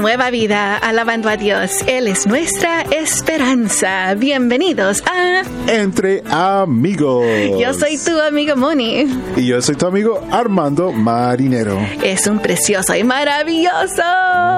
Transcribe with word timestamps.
nueva 0.00 0.30
vida, 0.30 0.76
alabando 0.76 1.28
a 1.28 1.36
Dios. 1.36 1.84
Él 1.86 2.08
es 2.08 2.26
nuestra 2.26 2.82
esperanza. 2.82 4.14
Bienvenidos 4.14 5.02
a 5.06 5.42
Entre 5.66 6.22
Amigos. 6.30 7.26
Yo 7.58 7.74
soy 7.74 7.98
tu 7.98 8.18
amigo 8.18 8.56
Moni. 8.56 9.06
Y 9.36 9.46
yo 9.46 9.60
soy 9.60 9.74
tu 9.74 9.86
amigo 9.86 10.26
Armando 10.30 10.90
Marinero. 10.90 11.78
Es 12.02 12.26
un 12.26 12.38
precioso 12.38 12.96
y 12.96 13.04
maravilloso 13.04 14.02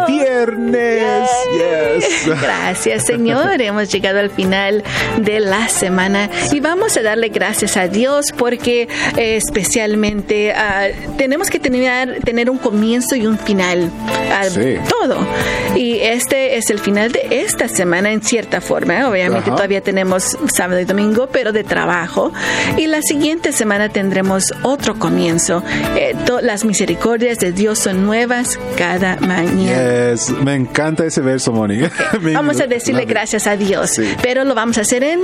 viernes. 0.07 1.29
Yes. 1.53 2.27
Gracias, 2.41 3.07
Señor. 3.07 3.61
Hemos 3.61 3.91
llegado 3.91 4.21
al 4.21 4.31
final 4.31 4.85
de 5.19 5.41
la 5.41 5.69
semana 5.69 6.31
y 6.53 6.61
vamos 6.61 6.97
a 6.97 7.03
darle 7.03 7.31
gracias 7.31 7.77
a 7.77 7.89
Dios 7.89 8.27
porque 8.37 8.89
eh, 9.17 9.37
especialmente 9.37 10.55
uh, 10.55 11.17
tenemos 11.17 11.51
que 11.51 11.59
tener, 11.59 12.21
tener 12.21 12.49
un 12.49 12.59
comienzo 12.59 13.17
y 13.17 13.27
un 13.27 13.39
final. 13.39 13.91
Uh, 14.07 14.51
Sí. 14.53 14.77
Todo. 14.89 15.32
Y 15.77 15.99
este 16.01 16.57
es 16.57 16.71
el 16.71 16.79
final 16.79 17.13
de 17.13 17.27
esta 17.43 17.69
semana 17.69 18.13
en 18.13 18.23
cierta 18.23 18.61
forma. 18.61 19.09
Obviamente 19.09 19.49
Ajá. 19.49 19.57
todavía 19.57 19.81
tenemos 19.81 20.37
sábado 20.53 20.81
y 20.81 20.85
domingo, 20.85 21.29
pero 21.33 21.53
de 21.53 21.65
trabajo. 21.65 22.33
Y 22.77 22.87
la 22.87 23.03
siguiente 23.03 23.53
semana 23.53 23.89
tendremos 23.89 24.53
otro 24.63 24.99
comienzo. 24.99 25.63
Eh, 25.97 26.15
las 26.43 26.65
misericordias 26.65 27.39
de 27.39 27.53
Dios 27.53 27.79
son 27.79 28.05
nuevas 28.05 28.59
cada 28.77 29.17
mañana. 29.17 30.11
Yes. 30.13 30.31
Me 30.31 30.55
encanta 30.55 31.05
ese 31.07 31.21
verso, 31.21 31.53
Moni. 31.53 31.81
Vamos 32.35 32.61
a 32.61 32.67
decirle 32.67 33.05
gracias 33.05 33.47
a 33.47 33.57
Dios, 33.57 33.91
Sí. 33.91 34.15
pero 34.23 34.45
lo 34.45 34.55
vamos 34.55 34.79
a 34.79 34.83
hacer 34.83 35.03
en 35.05 35.21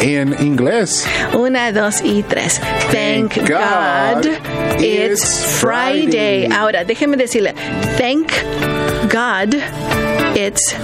En 0.00 0.34
inglés. 0.40 1.06
una, 1.34 1.72
dos 1.72 2.00
y 2.02 2.22
tres. 2.22 2.60
Thank, 2.92 3.34
Thank 3.34 3.48
God, 3.50 4.26
it's 4.80 5.44
Friday. 5.60 6.06
Friday. 6.46 6.48
Ahora, 6.52 6.84
déjeme 6.84 7.16
decirle, 7.16 7.54
thank 7.98 8.28
God 9.08 9.54
it's 10.34 10.74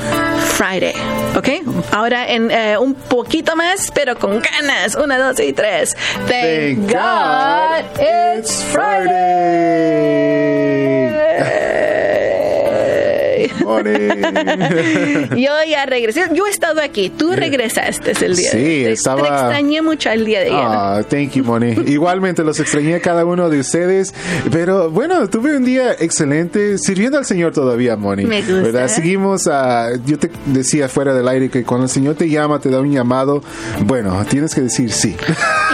Friday. 0.57 0.95
¿Ok? 1.37 1.49
Ahora 1.93 2.27
en 2.29 2.51
eh, 2.51 2.79
un 2.79 2.95
poquito 2.95 3.55
más, 3.57 3.91
pero 3.95 4.17
con 4.17 4.41
ganas. 4.41 4.95
Una, 4.95 5.19
dos 5.19 5.41
y 5.41 5.53
tres. 5.53 5.97
Thank, 6.27 6.91
God, 6.91 7.85
it's 8.01 8.63
Friday. 8.65 10.24
Moni. 13.65 13.91
Yo 15.43 15.53
ya 15.69 15.87
regresé. 15.87 16.29
Yo 16.33 16.47
he 16.47 16.51
estado 16.51 16.81
aquí. 16.81 17.11
Tú 17.11 17.33
regresaste 17.33 18.13
el 18.25 18.37
día 18.37 18.51
Sí, 18.51 18.59
de 18.59 18.87
hoy. 18.87 18.93
Estaba- 18.93 19.23
Te 19.23 19.29
extrañé 19.29 19.83
mucho 19.83 20.11
el 20.11 20.25
día 20.25 20.41
de 20.41 20.47
ayer. 20.47 20.59
Ah, 20.61 21.03
thank 21.09 21.33
you, 21.33 21.45
Moni. 21.45 21.73
Igualmente 21.87 22.43
los 22.45 22.59
extrañé 22.61 22.95
a 22.97 23.01
cada 23.01 23.25
uno 23.25 23.49
de 23.49 23.61
ustedes, 23.61 24.15
pero 24.51 24.91
bueno, 24.91 25.29
tuve 25.29 25.57
un 25.57 25.65
día 25.65 25.93
excelente 25.99 26.79
sirviendo 26.79 27.19
al 27.19 27.25
Señor 27.25 27.53
todavía, 27.53 27.97
Moni. 27.97 28.25
Me 28.25 28.41
gusta. 28.41 28.55
¿Verdad? 28.63 28.89
Seguimos 28.89 29.47
a, 29.47 29.91
yo 30.05 30.19
te 30.19 30.31
decía 30.47 30.89
fuera 30.89 31.15
del 31.15 31.29
aire 31.29 31.49
que 31.51 31.65
cuando 31.65 31.85
el 31.85 31.91
Señor 31.91 32.15
te 32.15 32.29
llama, 32.29 32.59
te 32.61 32.69
da 32.71 32.81
un 32.81 32.93
llamado, 32.93 33.43
bueno, 33.85 34.25
tienes 34.29 34.55
que 34.55 34.61
decir 34.63 34.93
sí. 34.93 35.17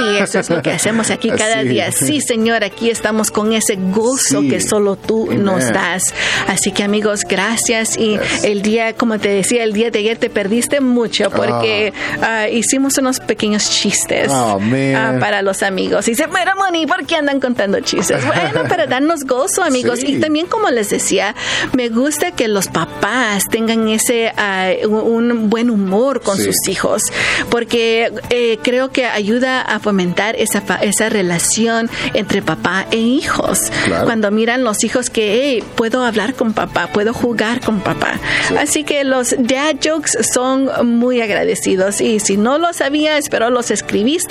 Y 0.03 0.17
eso 0.23 0.39
es 0.41 0.51
lo 0.51 0.63
que 0.63 0.71
hacemos 0.71 1.11
aquí 1.11 1.31
cada 1.37 1.61
Así. 1.61 1.69
día. 1.69 1.93
Sí, 1.93 2.21
Señor, 2.21 2.65
aquí 2.65 2.91
estamos 2.91 3.31
con 3.31 3.53
ese 3.53 3.77
gozo 3.77 4.41
Sí. 4.41 4.49
que 4.49 4.61
solo 4.61 4.97
tú 4.97 5.27
Amen. 5.27 5.45
nos 5.45 5.69
das. 5.73 6.15
Así 6.47 6.73
que 6.73 6.83
amigos, 6.83 7.23
gracias. 7.29 7.80
Y 7.97 8.11
Yes. 8.19 8.45
el 8.45 8.63
día, 8.63 8.95
como 8.95 9.19
te 9.19 9.29
decía, 9.29 9.63
el 9.65 9.73
día 9.73 9.91
de 9.91 10.01
ayer 10.01 10.17
te 10.19 10.31
perdiste 10.31 10.81
mucho 10.81 11.31
porque 11.31 11.93
ah, 12.23 12.49
hicimos 12.49 12.99
unos 12.99 13.21
pequeños 13.21 13.71
chistes 13.71 14.29
Oh, 14.31 14.61
ah, 14.97 15.17
para 15.21 15.43
los 15.43 15.63
amigos. 15.63 16.07
Y 16.09 16.13
dice, 16.13 16.27
pero 16.33 16.57
Moni, 16.57 16.87
¿por 16.87 17.07
qué 17.07 17.17
andan 17.17 17.41
contando 17.41 17.81
chistes? 17.81 18.25
Bueno, 18.27 18.69
para 18.69 18.87
darnos 18.87 19.25
gozo, 19.25 19.63
amigos. 19.63 20.01
Sí. 20.01 20.17
Y 20.17 20.21
también, 20.21 20.47
como 20.47 20.71
les 20.71 20.91
decía, 20.91 21.35
me 21.73 21.89
gusta 21.89 22.33
que 22.33 22.49
los 22.49 22.69
papás 22.69 23.45
tengan 23.51 23.89
ese 23.89 24.33
ah, 24.37 24.71
un 24.89 25.49
buen 25.51 25.71
humor 25.71 26.21
con 26.23 26.37
Sí. 26.37 26.45
sus 26.45 26.69
hijos, 26.69 27.03
porque 27.51 28.13
eh, 28.31 28.59
creo 28.63 28.91
que 28.91 29.07
ayuda 29.07 29.61
a 29.63 29.79
fomentar 29.79 30.37
esa, 30.37 30.63
esa 30.83 31.09
relación 31.09 31.89
entre 32.15 32.43
papá 32.43 32.87
e 32.91 32.97
hijos. 32.97 33.71
Claro. 33.85 34.05
Cuando 34.05 34.31
miran 34.31 34.65
los 34.65 34.83
hijos 34.85 35.11
que 35.11 35.41
hey, 35.43 35.65
puedo 35.77 36.05
hablar 36.05 36.35
con 36.35 36.53
papá, 36.53 36.89
puedo 36.93 37.13
jugar 37.13 37.61
con 37.61 37.70
papá. 37.79 38.19
Así 38.59 38.83
que 38.83 39.05
los 39.05 39.37
dad 39.39 39.77
jokes 39.81 40.11
son 40.35 40.69
muy 40.99 41.21
agradecidos 41.21 42.01
y 42.01 42.19
si 42.19 42.37
no 42.37 42.59
lo 42.59 42.73
sabía, 42.73 43.17
espero 43.17 43.51
los 43.51 43.71
escribiste 43.71 44.31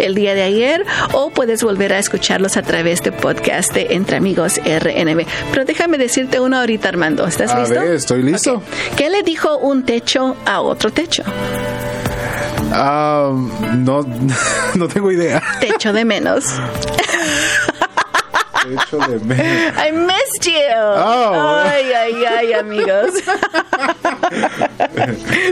el 0.00 0.14
día 0.16 0.34
de 0.34 0.42
ayer 0.42 0.84
o 1.12 1.30
puedes 1.30 1.62
volver 1.62 1.92
a 1.92 1.98
escucharlos 2.00 2.56
a 2.56 2.62
través 2.62 3.02
de 3.02 3.12
podcast 3.12 3.72
de 3.72 3.88
Entre 3.90 4.16
Amigos 4.16 4.58
RNB. 4.64 5.26
Pero 5.52 5.64
déjame 5.64 5.98
decirte 5.98 6.40
una 6.40 6.60
ahorita, 6.60 6.88
Armando. 6.88 7.26
¿Estás 7.26 7.50
A 7.52 7.60
listo? 7.60 7.74
ver, 7.74 7.92
estoy 7.92 8.22
listo. 8.22 8.62
¿Qué 8.96 9.10
le 9.10 9.22
dijo 9.22 9.58
un 9.58 9.84
techo 9.84 10.36
a 10.46 10.60
otro 10.62 10.90
techo? 10.90 11.22
Ah, 12.72 13.30
no, 13.76 14.02
no 14.74 14.88
tengo 14.88 15.12
idea. 15.12 15.42
Techo 15.60 15.92
de 15.92 16.04
menos. 16.04 16.44
De 18.68 18.74
hecho, 18.74 18.98
de 18.98 19.18
menos. 19.20 19.74
I 19.76 19.92
missed 19.92 20.44
you. 20.46 20.52
Oh. 20.96 21.62
Ay, 21.64 21.92
ay, 21.92 22.24
ay, 22.24 22.52
amigos. 22.52 23.10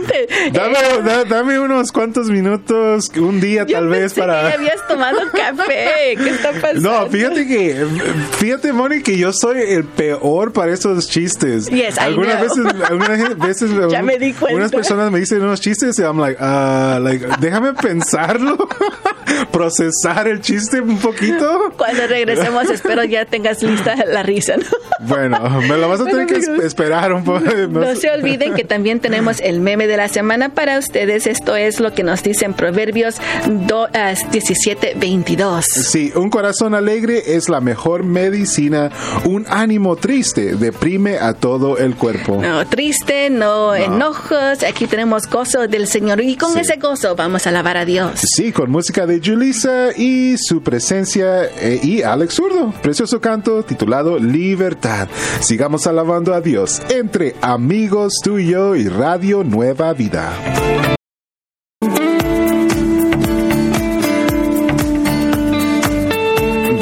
Te- 0.06 0.50
Dame, 0.52 0.78
da- 1.04 1.24
dame 1.24 1.58
unos 1.60 1.90
cuantos 1.92 2.28
minutos, 2.30 3.10
un 3.16 3.40
día 3.40 3.64
Yo 3.66 3.78
tal 3.78 3.88
vez 3.88 4.14
para... 4.14 4.48
que 4.48 4.54
habías 4.54 4.86
tomado 4.86 5.18
café. 5.32 6.14
¿Qué 6.16 6.30
está 6.30 6.52
pasando? 6.60 6.80
No, 6.80 7.06
fíjate 7.10 7.46
que, 7.46 7.86
fíjate, 8.38 8.72
Moni, 8.72 9.02
que 9.02 9.16
yo 9.18 9.32
soy 9.32 9.60
el 9.60 9.84
peor 9.84 10.52
para 10.52 10.72
esos 10.72 11.08
chistes. 11.08 11.66
Yes, 11.66 11.96
I 11.96 12.00
algunas 12.00 12.36
know. 12.36 12.64
veces, 12.64 12.90
algunas 12.90 13.38
veces, 13.38 13.70
Ya 13.90 14.02
me 14.02 14.18
di 14.18 14.32
cuenta. 14.32 14.56
unas 14.56 14.70
personas 14.70 15.10
me 15.10 15.18
dicen 15.20 15.42
unos 15.42 15.60
chistes 15.60 15.98
y 15.98 16.02
I'm 16.02 16.18
like, 16.18 16.36
ah, 16.40 16.98
like, 17.02 17.26
déjame 17.40 17.72
pensarlo, 17.74 18.56
procesar 19.52 20.28
el 20.28 20.40
chiste 20.40 20.80
un 20.80 20.98
poquito. 20.98 21.72
Cuando 21.76 22.06
regresemos, 22.06 22.68
espero 22.70 22.99
ya 23.04 23.24
tengas 23.24 23.62
lista 23.62 23.94
la 24.06 24.22
risa. 24.22 24.56
¿no? 24.56 24.64
Bueno, 25.00 25.38
me 25.62 25.76
lo 25.76 25.88
vas 25.88 26.00
a 26.00 26.04
tener 26.04 26.26
Bueno, 26.26 26.60
que 26.60 26.66
esperar 26.66 27.12
un 27.12 27.24
poco. 27.24 27.40
No 27.70 27.94
se 27.96 28.10
olviden 28.10 28.54
que 28.54 28.64
también 28.64 29.00
tenemos 29.00 29.40
el 29.40 29.60
meme 29.60 29.86
de 29.86 29.96
la 29.96 30.08
semana 30.08 30.50
para 30.50 30.78
ustedes. 30.78 31.26
Esto 31.26 31.56
es 31.56 31.80
lo 31.80 31.92
que 31.94 32.02
nos 32.02 32.22
dice 32.22 32.44
en 32.44 32.54
Proverbios 32.54 33.16
do- 33.46 33.88
ah, 33.94 34.12
17, 34.30 34.94
22. 34.96 35.64
Sí, 35.64 36.12
un 36.14 36.28
corazón 36.30 36.74
alegre 36.74 37.34
es 37.36 37.48
la 37.48 37.60
mejor 37.60 38.04
medicina. 38.04 38.90
Un 39.24 39.46
ánimo 39.48 39.96
triste 39.96 40.56
deprime 40.56 41.18
a 41.18 41.32
todo 41.34 41.78
el 41.78 41.94
cuerpo. 41.96 42.40
No 42.42 42.66
triste, 42.66 43.30
no, 43.30 43.74
enojos. 43.74 44.62
Aquí 44.68 44.86
tenemos 44.86 45.26
gozo 45.28 45.66
del 45.66 45.86
Señor 45.86 46.20
y 46.20 46.36
con 46.36 46.52
Sí. 46.54 46.60
ese 46.60 46.76
gozo 46.76 47.14
vamos 47.16 47.46
a 47.46 47.50
alabar 47.50 47.76
a 47.76 47.84
Dios. 47.84 48.20
Sí, 48.36 48.52
con 48.52 48.70
música 48.70 49.06
de 49.06 49.20
Julissa 49.24 49.88
y 49.96 50.36
su 50.38 50.62
presencia 50.62 51.44
eh, 51.44 51.80
y 51.82 52.02
Alex 52.02 52.34
Zurdo. 52.34 52.74
Precioso 52.90 53.20
canto 53.20 53.62
titulado 53.62 54.18
Libertad. 54.18 55.06
Sigamos 55.42 55.86
alabando 55.86 56.34
a 56.34 56.40
Dios 56.40 56.82
entre 56.88 57.36
amigos 57.40 58.14
tú 58.20 58.40
y 58.40 58.50
yo 58.50 58.74
y 58.74 58.88
Radio 58.88 59.44
Nueva 59.44 59.92
Vida. 59.92 60.32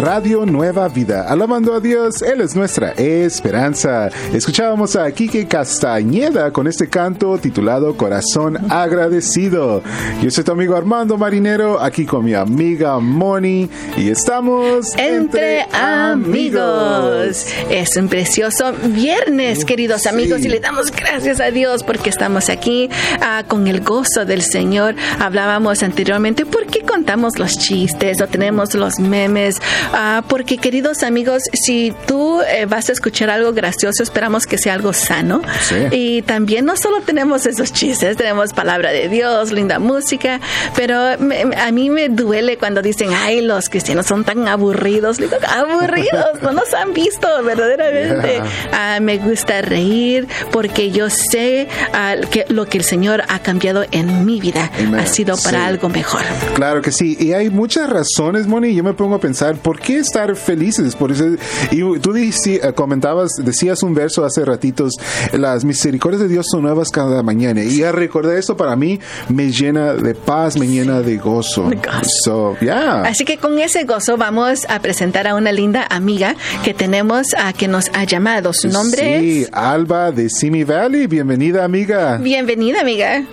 Radio 0.08 0.46
Nueva 0.46 0.88
Vida, 0.88 1.26
alabando 1.28 1.74
a 1.74 1.80
Dios, 1.80 2.22
Él 2.22 2.40
es 2.40 2.56
nuestra 2.56 2.92
esperanza. 2.92 4.08
Escuchábamos 4.32 4.96
a 4.96 5.12
Quique 5.12 5.46
Castañeda 5.46 6.50
con 6.50 6.66
este 6.66 6.88
canto 6.88 7.36
titulado 7.36 7.94
Corazón 7.94 8.56
Agradecido. 8.70 9.82
Yo 10.22 10.30
soy 10.30 10.44
tu 10.44 10.52
amigo 10.52 10.74
Armando 10.74 11.18
Marinero, 11.18 11.78
aquí 11.78 12.06
con 12.06 12.24
mi 12.24 12.32
amiga 12.32 12.98
Moni, 13.00 13.68
y 13.98 14.08
estamos 14.08 14.96
Entre 14.96 15.66
amigos. 15.74 17.44
Es 17.68 17.94
un 17.98 18.08
precioso 18.08 18.72
viernes, 18.86 19.66
queridos 19.66 20.04
Sí. 20.04 20.08
amigos, 20.08 20.40
y 20.40 20.48
le 20.48 20.60
damos 20.60 20.90
gracias 20.90 21.38
a 21.38 21.50
Dios 21.50 21.84
porque 21.84 22.08
estamos 22.08 22.48
aquí 22.48 22.88
ah, 23.20 23.44
con 23.46 23.68
el 23.68 23.82
gozo 23.82 24.24
del 24.24 24.40
Señor. 24.40 24.94
Hablábamos 25.20 25.82
anteriormente 25.82 26.46
por 26.46 26.64
qué 26.64 26.80
contamos 26.80 27.38
los 27.38 27.58
chistes 27.58 28.22
o 28.22 28.26
tenemos 28.26 28.74
los 28.74 28.98
memes. 29.00 29.60
Ah, 30.00 30.22
porque, 30.28 30.58
queridos 30.58 31.02
amigos, 31.02 31.42
si 31.52 31.92
tú 32.06 32.40
eh, 32.42 32.66
vas 32.66 32.88
a 32.88 32.92
escuchar 32.92 33.30
algo 33.30 33.52
gracioso, 33.52 34.04
esperamos 34.04 34.46
que 34.46 34.56
sea 34.56 34.74
algo 34.74 34.92
sano. 34.92 35.42
Sí. 35.60 35.74
Y 35.90 36.22
también 36.22 36.64
no 36.66 36.76
solo 36.76 37.00
tenemos 37.00 37.46
esos 37.46 37.72
chistes, 37.72 38.16
tenemos 38.16 38.52
palabra 38.52 38.92
de 38.92 39.08
Dios, 39.08 39.50
linda 39.50 39.80
música, 39.80 40.40
pero 40.76 41.18
me- 41.18 41.42
a 41.56 41.72
mí 41.72 41.90
me 41.90 42.08
duele 42.10 42.58
cuando 42.58 42.80
dicen, 42.80 43.08
ay, 43.12 43.40
los 43.40 43.68
cristianos 43.68 44.06
son 44.06 44.22
tan 44.22 44.46
aburridos. 44.46 45.18
Digo, 45.18 45.36
aburridos, 45.48 46.42
no 46.42 46.52
nos 46.52 46.72
han 46.74 46.94
visto 46.94 47.26
verdaderamente. 47.42 48.28
Yeah. 48.38 48.44
Ah, 48.72 49.00
me 49.00 49.18
gusta 49.18 49.62
reír 49.62 50.28
porque 50.52 50.90
yo 50.90 51.08
sé 51.10 51.66
ah, 51.92 52.14
que 52.30 52.44
lo 52.48 52.66
que 52.66 52.78
el 52.78 52.84
Señor 52.84 53.22
ha 53.28 53.38
cambiado 53.40 53.84
en 53.90 54.24
mi 54.26 54.38
vida 54.40 54.70
Amen. 54.78 55.00
ha 55.00 55.06
sido 55.06 55.36
para 55.36 55.58
Sí. 55.58 55.64
algo 55.64 55.88
mejor. 55.88 56.20
Claro 56.54 56.82
que 56.82 56.92
sí, 56.92 57.16
y 57.18 57.32
hay 57.32 57.50
muchas 57.50 57.88
razones, 57.90 58.46
Moni, 58.46 58.68
y 58.68 58.74
yo 58.76 58.84
me 58.84 58.92
pongo 58.92 59.14
a 59.16 59.20
pensar 59.20 59.56
por 59.56 59.80
qué 59.80 59.87
estar 59.96 60.34
felices. 60.36 60.94
Por 60.94 61.12
eso, 61.12 61.24
y 61.70 61.78
tú 62.00 62.12
dici- 62.12 62.60
eh, 62.62 62.72
comentabas, 62.74 63.32
decías 63.44 63.82
un 63.82 63.94
verso 63.94 64.24
hace 64.24 64.44
ratitos, 64.44 64.94
las 65.32 65.64
misericordias 65.64 66.22
de 66.22 66.28
Dios 66.28 66.46
son 66.50 66.62
nuevas 66.62 66.90
cada 66.90 67.22
mañana. 67.22 67.62
Y 67.64 67.82
a 67.82 67.92
recordar 67.92 68.36
esto 68.36 68.56
para 68.56 68.76
mí 68.76 69.00
me 69.28 69.50
llena 69.50 69.94
de 69.94 70.14
paz, 70.14 70.56
me 70.56 70.66
llena 70.66 71.00
de 71.00 71.16
gozo. 71.16 71.68
De 71.70 71.76
gozo. 71.76 72.10
So, 72.24 72.56
yeah. 72.60 73.02
Así 73.02 73.24
que 73.24 73.38
con 73.38 73.58
ese 73.58 73.84
gozo 73.84 74.16
vamos 74.16 74.66
a 74.68 74.80
presentar 74.80 75.26
a 75.26 75.34
una 75.34 75.52
linda 75.52 75.86
amiga 75.90 76.34
que 76.64 76.74
tenemos 76.74 77.28
a 77.38 77.52
que 77.52 77.68
nos 77.68 77.90
ha 77.94 78.04
llamado. 78.04 78.52
Su 78.52 78.68
nombre 78.68 79.20
Sí, 79.20 79.42
es. 79.42 79.50
Alba 79.52 80.10
de 80.12 80.28
Simi 80.30 80.64
Valley. 80.64 81.06
Bienvenida, 81.06 81.64
amiga. 81.64 82.18
Bienvenida, 82.18 82.80
amiga. 82.80 83.24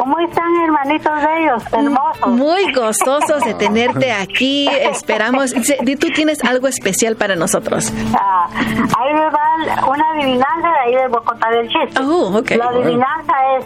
¿Cómo 0.00 0.18
están, 0.20 0.48
hermanitos 0.64 1.12
bellos, 1.22 1.62
hermosos? 1.72 2.28
Muy 2.28 2.72
gozosos 2.72 3.44
de 3.44 3.52
tenerte 3.52 4.10
aquí. 4.10 4.66
Esperamos. 4.66 5.52
Tú 5.52 6.06
tienes 6.14 6.42
algo 6.42 6.68
especial 6.68 7.16
para 7.16 7.36
nosotros. 7.36 7.92
Ah, 8.18 8.48
ahí 8.50 9.12
les 9.12 9.30
va 9.30 9.86
una 9.90 10.04
adivinanza, 10.14 10.68
de 10.68 10.78
ahí 10.86 10.94
les 10.94 11.10
voy 11.10 11.20
a 11.20 11.24
contar 11.26 11.52
el 11.52 11.68
chiste. 11.68 12.00
Oh, 12.00 12.38
ok. 12.38 12.50
La 12.52 12.64
adivinanza 12.68 13.32
es, 13.58 13.64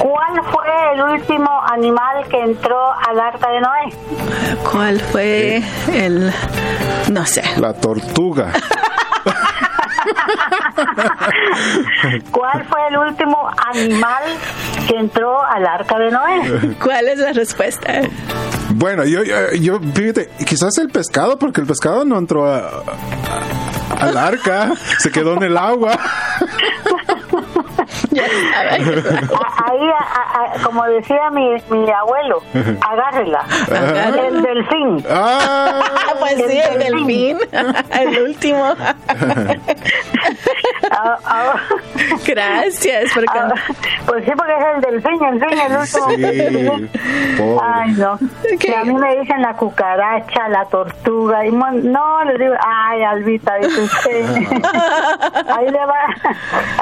¿cuál 0.00 0.42
fue 0.50 0.94
el 0.94 1.02
último 1.20 1.50
animal 1.70 2.26
que 2.28 2.40
entró 2.40 2.92
al 3.08 3.20
arca 3.20 3.48
de 3.48 3.60
Noé? 3.60 4.58
¿Cuál 4.68 4.98
fue 4.98 5.62
el.? 5.92 6.32
No 7.12 7.24
sé. 7.24 7.44
La 7.60 7.72
tortuga. 7.72 8.52
¿Cuál 12.30 12.64
fue 12.68 12.78
el 12.90 12.98
último 12.98 13.48
animal 13.72 14.22
que 14.88 14.96
entró 14.96 15.42
al 15.44 15.66
arca 15.66 15.98
de 15.98 16.10
Noé? 16.10 16.76
¿Cuál 16.82 17.08
es 17.08 17.18
la 17.18 17.32
respuesta? 17.32 18.00
Bueno, 18.70 19.04
yo, 19.04 19.22
yo, 19.22 19.34
yo, 19.60 19.80
fíjate, 19.94 20.30
quizás 20.46 20.76
el 20.78 20.88
pescado, 20.88 21.38
porque 21.38 21.60
el 21.60 21.66
pescado 21.66 22.04
no 22.04 22.18
entró 22.18 22.46
a- 22.52 22.58
a- 22.58 22.82
al 24.00 24.16
arca, 24.16 24.72
se 24.98 25.10
quedó 25.10 25.34
en 25.34 25.42
el 25.44 25.56
agua. 25.56 25.98
A- 28.14 29.64
Ahí, 29.70 29.88
a- 29.88 30.54
a- 30.56 30.62
como 30.64 30.84
decía 30.86 31.30
mi, 31.30 31.48
mi 31.70 31.90
abuelo, 31.90 32.42
agárrela. 32.88 33.44
El 34.28 34.42
delfín. 34.42 35.04
Ah, 35.10 35.80
pues 36.18 36.34
sí, 36.48 36.58
el 36.58 36.78
delfín. 36.78 37.38
El 38.00 38.22
último. 38.22 38.74
Ah, 41.14 41.18
ah, 41.26 41.54
Gracias. 42.26 43.12
Porque 43.14 43.38
ah, 43.38 43.54
pues 44.06 44.24
sí, 44.24 44.30
porque 44.36 44.52
es 44.52 44.64
el 44.74 44.80
delfín, 44.82 45.24
el 45.24 45.40
fin, 45.40 45.58
el 45.58 45.76
último. 45.76 46.78
sí. 46.78 47.58
Ay, 47.62 47.92
no. 47.92 48.18
Que 48.58 48.76
a 48.76 48.84
mí 48.84 48.94
me 48.94 49.16
dicen 49.18 49.42
la 49.42 49.54
cucaracha, 49.54 50.48
la 50.48 50.64
tortuga. 50.66 51.44
Y 51.46 51.50
no, 51.52 52.24
les 52.24 52.38
digo, 52.38 52.54
ay, 52.64 53.02
Albita, 53.02 53.56
dice 53.56 53.82
usted. 53.82 54.24
ahí, 55.48 55.70
le 55.70 55.86
va, 55.86 56.06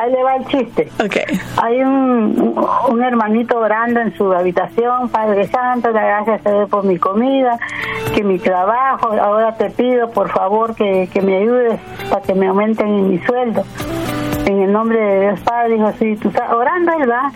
ahí 0.01 0.13
le 0.13 0.23
va 0.23 0.37
el 0.37 0.47
chiste. 0.47 0.91
Ok. 1.03 1.17
Hay 1.63 1.81
un, 1.81 2.67
un 2.89 3.03
hermanito 3.03 3.59
orando 3.59 4.01
en 4.01 4.15
su 4.17 4.33
habitación, 4.33 5.09
Padre 5.09 5.49
Santo, 5.49 5.91
le 5.91 6.01
gracias 6.01 6.47
a 6.47 6.51
Dios 6.51 6.69
por 6.69 6.85
mi 6.85 6.99
comida, 6.99 7.59
que 8.15 8.23
mi 8.23 8.39
trabajo, 8.39 9.13
ahora 9.13 9.55
te 9.57 9.71
pido 9.71 10.11
por 10.11 10.31
favor 10.31 10.75
que, 10.75 11.09
que 11.13 11.21
me 11.21 11.37
ayudes 11.37 11.81
para 12.09 12.23
que 12.23 12.35
me 12.35 12.49
aumenten 12.49 13.09
mi 13.09 13.19
sueldo. 13.21 13.65
En 14.47 14.63
el 14.63 14.73
nombre 14.73 15.01
de 15.01 15.21
Dios 15.21 15.41
Padre, 15.41 15.77
Hijo, 15.77 15.89
Espíritu 15.89 16.31
Santo, 16.31 16.57
orando 16.57 16.93
él 16.93 17.11
va, 17.11 17.31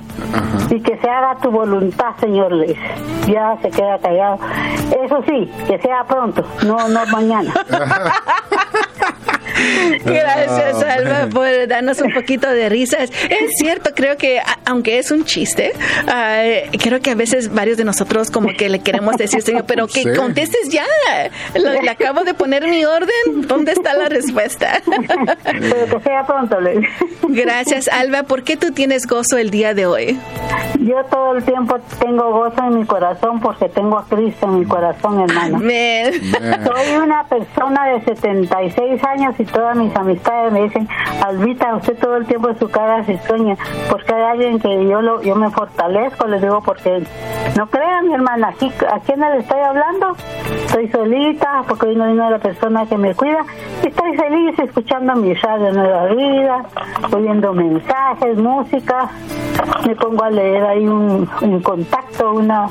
y 0.71 0.81
que 0.81 0.97
se 0.99 1.09
haga 1.09 1.37
tu 1.37 1.51
voluntad, 1.51 2.15
Señor, 2.21 2.53
le 2.53 2.69
dice. 2.69 2.81
Ya 3.29 3.57
se 3.63 3.71
queda 3.71 3.99
callado. 3.99 4.39
Eso 5.05 5.23
sí, 5.27 5.51
que 5.67 5.79
sea 5.79 6.05
pronto, 6.05 6.45
no, 6.67 6.89
no 6.89 7.07
mañana. 7.07 7.53
Gracias, 10.05 10.83
Ah, 10.85 10.93
Alba, 10.95 11.11
man. 11.21 11.31
por 11.31 11.67
darnos 11.69 12.01
un 12.01 12.13
poquito 12.13 12.49
de 12.51 12.69
risas. 12.69 13.11
Es 13.31 13.51
cierto, 13.59 13.91
creo 13.95 14.17
que, 14.17 14.41
aunque 14.67 14.99
es 14.99 15.11
un 15.11 15.25
chiste, 15.25 15.73
creo 16.83 17.01
que 17.01 17.11
a 17.11 17.15
veces 17.15 17.53
varios 17.53 17.77
de 17.77 17.85
nosotros 17.85 18.31
como 18.31 18.49
que 18.57 18.69
le 18.69 18.81
queremos 18.81 19.17
decir, 19.17 19.43
Señor, 19.43 19.65
pero 19.67 19.87
que 19.95 20.03
Sí. 20.03 20.09
contestes 20.17 20.69
ya. 20.71 20.85
Lo- 21.55 21.81
le 21.81 21.91
acabo 21.91 22.23
de 22.25 22.35
poner 22.35 22.67
mi 22.69 22.85
orden. 22.85 23.09
¿Dónde 23.47 23.73
está 23.73 23.95
la 23.95 24.09
respuesta? 24.09 24.81
Pero 25.45 25.99
que 25.99 26.01
sea 26.05 26.25
pronto, 26.27 26.57
dice. 26.61 26.89
Gracias, 27.29 27.89
Alba. 27.89 28.25
¿Por 28.25 28.43
qué 28.45 28.57
tú 28.57 28.73
tienes 28.73 29.07
gozo 29.07 29.39
el 29.39 29.51
día 29.51 29.75
de 29.75 29.87
hoy? 29.87 30.19
Yo 30.81 31.03
todo 31.11 31.37
el 31.37 31.45
tiempo 31.45 31.79
tengo 32.01 32.31
gozo 32.33 32.63
en 32.69 32.79
mi 32.81 32.85
corazón 32.87 33.41
porque 33.41 33.69
tengo 33.69 33.99
a 33.99 34.05
Cristo 34.07 34.47
en 34.47 34.61
mi 34.61 34.65
corazón, 34.67 35.21
hermano. 35.21 35.59
Man. 35.59 36.13
Soy 36.65 36.97
una 37.03 37.25
persona 37.29 37.87
de 37.89 38.05
76 38.05 39.03
años 39.05 39.35
y 39.39 39.45
todas 39.55 39.77
mis 39.77 39.95
amistades 39.97 40.53
me 40.53 40.65
dicen, 40.65 40.87
Albita, 41.25 41.77
usted 41.77 41.97
todo 41.99 42.17
el 42.17 42.27
tiempo 42.27 42.51
en 42.51 42.59
su 42.59 42.69
cara 42.69 43.05
se 43.05 43.17
sueña, 43.27 43.57
porque 43.89 44.13
hay 44.13 44.23
alguien 44.23 44.59
que 44.59 44.69
yo 44.87 45.01
lo, 45.01 45.23
yo 45.23 45.37
me 45.37 45.49
fortalezco, 45.51 46.27
les 46.27 46.43
digo, 46.43 46.61
porque 46.63 47.07
no 47.57 47.67
crean, 47.69 48.09
mi 48.09 48.15
hermana, 48.15 48.49
aquí, 48.49 48.71
¿a 48.91 48.99
quién 49.01 49.21
le 49.21 49.39
estoy 49.39 49.61
hablando? 49.61 50.17
Estoy 50.67 50.89
solita, 50.89 51.63
porque 51.69 51.87
hoy 51.87 51.97
no 51.97 52.05
hay 52.05 52.13
una 52.13 52.39
persona 52.39 52.85
que 52.87 52.99
me 52.99 53.15
cuida, 53.15 53.45
y 53.83 53.87
estoy 53.87 54.17
feliz 54.17 54.59
escuchando 54.59 55.15
mi 55.15 55.33
radio 55.35 55.73
Nueva 55.73 56.07
Vida, 56.07 56.65
oyendo 57.13 57.53
mensajes, 57.53 58.37
música, 58.37 59.09
me 59.87 59.95
pongo 59.95 60.25
a 60.25 60.31
leer 60.31 60.65
ahí 60.65 60.87
un, 60.87 61.27
contacto, 61.63 62.33
una, 62.33 62.69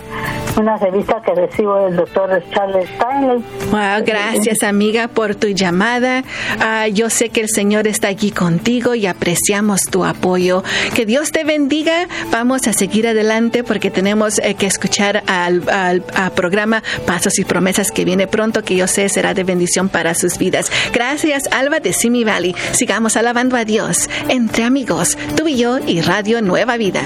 una 0.58 0.78
revista 0.78 1.22
que 1.22 1.34
recibo 1.34 1.76
del 1.78 1.96
doctor 1.96 2.44
Charles 2.52 2.90
Stanley. 2.90 3.44
Gracias 4.06 4.64
amiga 4.64 5.08
por 5.08 5.36
tu 5.36 5.48
llamada. 5.48 6.24
Ah, 6.76 6.88
yo 6.88 7.12
sé 7.12 7.30
que 7.30 7.40
el 7.42 7.50
Señor 7.50 7.86
está 7.86 8.08
aquí 8.08 8.32
contigo 8.32 8.96
y 8.96 9.06
apreciamos 9.06 9.82
tu 9.84 10.04
apoyo. 10.06 10.64
Que 10.96 11.06
Dios 11.06 11.30
te 11.32 11.44
bendiga. 11.44 12.08
Vamos 12.32 12.68
a 12.68 12.74
seguir 12.74 13.08
adelante 13.08 13.64
porque 13.64 13.92
tenemos 13.92 14.40
eh, 14.40 14.56
que 14.56 14.66
escuchar 14.66 15.24
al, 15.28 15.70
al- 15.70 16.04
al 16.16 16.32
programa 16.32 16.82
Pasos 17.06 17.38
y 17.38 17.46
Promesas 17.46 17.92
que 17.92 18.06
viene 18.06 18.26
pronto, 18.26 18.64
que 18.64 18.76
yo 18.76 18.88
sé 18.88 19.08
será 19.08 19.36
de 19.36 19.44
bendición 19.44 19.88
para 19.88 20.16
sus 20.16 20.40
vidas. 20.40 20.72
Gracias 20.92 21.44
Alba 21.52 21.80
de 21.80 21.94
Simi 21.94 22.24
Valley. 22.24 22.56
Sigamos 22.72 23.18
alabando 23.18 23.56
a 23.56 23.66
Dios 23.66 24.10
entre 24.28 24.64
amigos, 24.64 25.16
tú 25.36 25.48
y 25.48 25.58
yo 25.58 25.78
y 25.86 26.02
Radio 26.02 26.42
Nueva 26.42 26.76
Vida. 26.78 27.04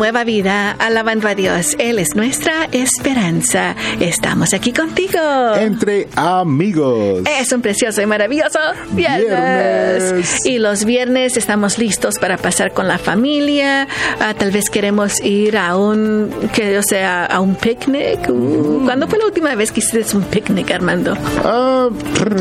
Nueva 0.00 0.24
Vida, 0.24 0.70
alabando 0.78 1.28
a 1.28 1.34
Dios. 1.34 1.76
Él 1.78 1.98
es 1.98 2.16
nuestra 2.16 2.64
esperanza. 2.72 3.76
Estamos 4.00 4.54
aquí 4.54 4.72
contigo. 4.72 5.18
Entre 5.60 6.08
amigos. 6.16 7.22
Es 7.38 7.52
un 7.52 7.60
precioso 7.60 8.00
y 8.00 8.06
maravilloso 8.06 8.58
viernes. 8.92 9.28
Viernes. 9.28 10.46
Y 10.46 10.56
los 10.58 10.86
viernes 10.86 11.36
estamos 11.36 11.76
listos 11.76 12.14
para 12.18 12.38
pasar 12.38 12.72
con 12.72 12.88
la 12.88 12.96
familia. 12.96 13.88
Ah, 14.20 14.32
tal 14.32 14.52
vez 14.52 14.70
queremos 14.70 15.20
ir 15.22 15.58
a 15.58 15.76
un, 15.76 16.30
que 16.54 16.72
yo 16.72 16.82
sea, 16.82 17.26
a 17.26 17.38
un 17.40 17.54
picnic. 17.54 18.26
Uh, 18.26 18.80
¿Cuándo 18.86 19.06
fue 19.06 19.18
la 19.18 19.26
última 19.26 19.54
vez 19.54 19.70
que 19.70 19.80
hiciste 19.80 20.16
un 20.16 20.22
picnic, 20.24 20.70
Armando? 20.70 21.14
Ah, 21.44 21.90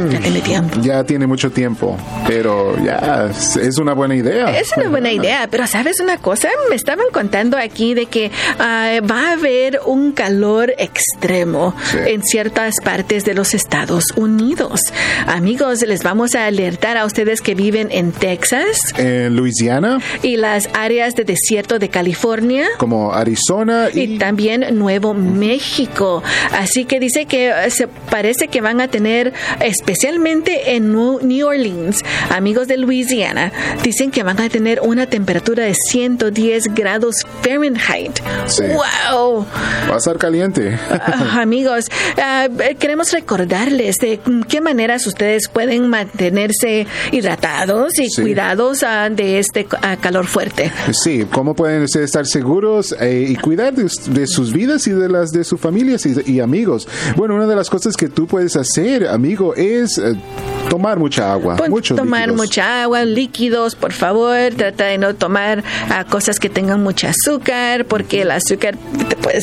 Ya 0.09 0.19
tiene 0.21 0.39
tiempo. 0.39 0.79
ya 0.81 1.03
tiene 1.03 1.27
mucho 1.27 1.51
tiempo, 1.51 1.97
pero 2.25 2.81
ya 2.81 3.29
es 3.61 3.77
una 3.79 3.91
buena 3.91 4.15
idea. 4.15 4.57
Es 4.57 4.71
una 4.77 4.87
buena 4.87 5.11
idea, 5.11 5.49
pero 5.51 5.67
¿sabes 5.67 5.99
una 5.99 6.19
cosa? 6.19 6.47
Me 6.69 6.77
estaban 6.77 7.07
contando 7.11 7.48
aquí 7.57 7.93
de 7.93 8.05
que 8.05 8.31
ah, 8.59 8.99
va 9.09 9.29
a 9.29 9.31
haber 9.33 9.79
un 9.85 10.11
calor 10.11 10.73
extremo 10.77 11.73
Sí. 11.91 11.97
en 12.05 12.23
ciertas 12.23 12.75
partes 12.83 13.25
de 13.25 13.33
los 13.33 13.53
Estados 13.53 14.05
Unidos. 14.15 14.81
Amigos, 15.27 15.81
les 15.81 16.03
vamos 16.03 16.35
a 16.35 16.45
alertar 16.45 16.97
a 16.97 17.05
ustedes 17.05 17.41
que 17.41 17.55
viven 17.55 17.89
en 17.91 18.11
Texas 18.11 18.93
En 18.97 19.35
Luisiana, 19.35 19.99
y 20.21 20.37
las 20.37 20.69
áreas 20.73 21.15
de 21.15 21.23
desierto 21.23 21.79
de 21.79 21.89
California. 21.89 22.67
como 22.77 23.13
Arizona 23.13 23.89
Y 23.93 23.99
y, 24.01 24.17
también 24.17 24.65
Nuevo 24.77 25.13
México. 25.13 26.23
Así 26.51 26.85
que 26.85 26.99
dice 26.99 27.25
que 27.25 27.49
eh, 27.49 27.69
se 27.69 27.87
parece 27.87 28.47
que 28.47 28.61
van 28.61 28.81
a 28.81 28.87
tener, 28.87 29.33
especialmente 29.61 30.75
en 30.75 30.91
New 30.93 31.47
Orleans, 31.47 32.03
amigos 32.29 32.67
de 32.67 32.77
Louisiana, 32.77 33.51
dicen 33.83 34.11
que 34.11 34.23
van 34.23 34.39
a 34.39 34.49
tener 34.49 34.79
una 34.81 35.07
temperatura 35.07 35.63
de 35.63 35.73
110 35.73 36.75
grados 36.75 37.15
Fahrenheit. 37.43 38.19
Sí. 38.47 38.63
¡Wow! 38.63 39.45
va 39.89 39.95
a 39.95 39.97
estar 39.97 40.17
caliente. 40.17 40.77
Ah, 40.89 41.39
amigos, 41.41 41.85
eh, 42.17 42.75
queremos 42.77 43.11
recordarles 43.11 43.95
de 43.97 44.19
qué 44.47 44.61
maneras 44.61 45.05
ustedes 45.07 45.47
pueden 45.49 45.87
mantenerse 45.89 46.85
hidratados 47.11 47.97
y 47.99 48.09
Sí. 48.09 48.21
cuidados 48.21 48.83
ah, 48.83 49.09
de 49.09 49.39
este 49.39 49.65
calor 50.01 50.25
fuerte. 50.25 50.71
Sí, 50.91 51.25
¿cómo 51.31 51.55
pueden 51.55 51.83
ustedes 51.83 52.05
estar 52.05 52.25
seguros 52.25 52.95
eh, 52.99 53.25
y 53.29 53.35
cuidar 53.35 53.73
de, 53.73 53.89
de 54.07 54.27
sus 54.27 54.51
vidas 54.53 54.87
y 54.87 54.91
de 54.91 55.09
las 55.09 55.31
de 55.31 55.43
sus 55.43 55.59
familias 55.59 56.05
y, 56.05 56.15
y 56.31 56.39
amigos? 56.39 56.87
Bueno, 57.15 57.35
una 57.35 57.47
de 57.47 57.55
las 57.55 57.69
cosas 57.69 57.95
que 57.95 58.09
tú 58.09 58.27
puedes 58.27 58.55
hacer, 58.55 59.07
amigo, 59.07 59.55
es 59.55 59.97
eh, 59.97 60.13
tomar 60.69 60.99
mucha 60.99 61.31
agua. 61.31 61.57
mucho 61.67 61.95
tomar 61.95 62.31
mucha 62.33 62.83
agua, 62.83 63.03
líquidos, 63.03 63.75
por 63.75 63.93
favor. 63.93 64.53
Trata 64.55 64.85
de 64.85 64.97
no 64.97 65.15
tomar 65.15 65.63
ah, 65.89 66.05
cosas 66.05 66.39
que 66.39 66.49
tengan 66.49 66.81
mucho 66.81 67.07
azúcar, 67.07 67.85
porque 67.85 68.21
el 68.21 68.31
azúcar 68.31 68.77
te 69.09 69.15
puede 69.15 69.41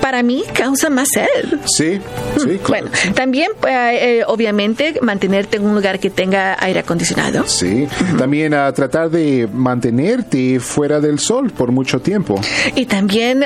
para 0.00 0.22
mí 0.22 0.44
causa 0.52 0.88
más 0.88 1.08
sed. 1.12 1.58
Sí, 1.66 2.00
sí, 2.36 2.58
claro. 2.62 2.86
Bueno, 2.86 2.90
también, 3.14 3.50
eh, 3.66 4.22
obviamente, 4.26 4.98
mantenerte 5.02 5.56
en 5.56 5.64
un 5.64 5.74
lugar 5.74 5.98
que 5.98 6.10
tenga 6.10 6.56
aire 6.60 6.80
acondicionado. 6.80 7.44
Sí, 7.46 7.88
también 8.16 8.54
a 8.54 8.72
tratar 8.72 9.10
de 9.10 9.48
mantenerte 9.52 10.60
fuera 10.60 11.00
del 11.00 11.18
sol 11.18 11.50
por 11.50 11.72
mucho 11.72 12.00
tiempo. 12.00 12.40
Y 12.76 12.86
también 12.86 13.44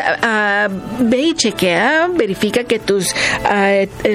ve 1.00 1.18
y 1.18 1.34
chequea, 1.34 2.10
verifica 2.14 2.64
que 2.64 2.78
tus 2.78 3.14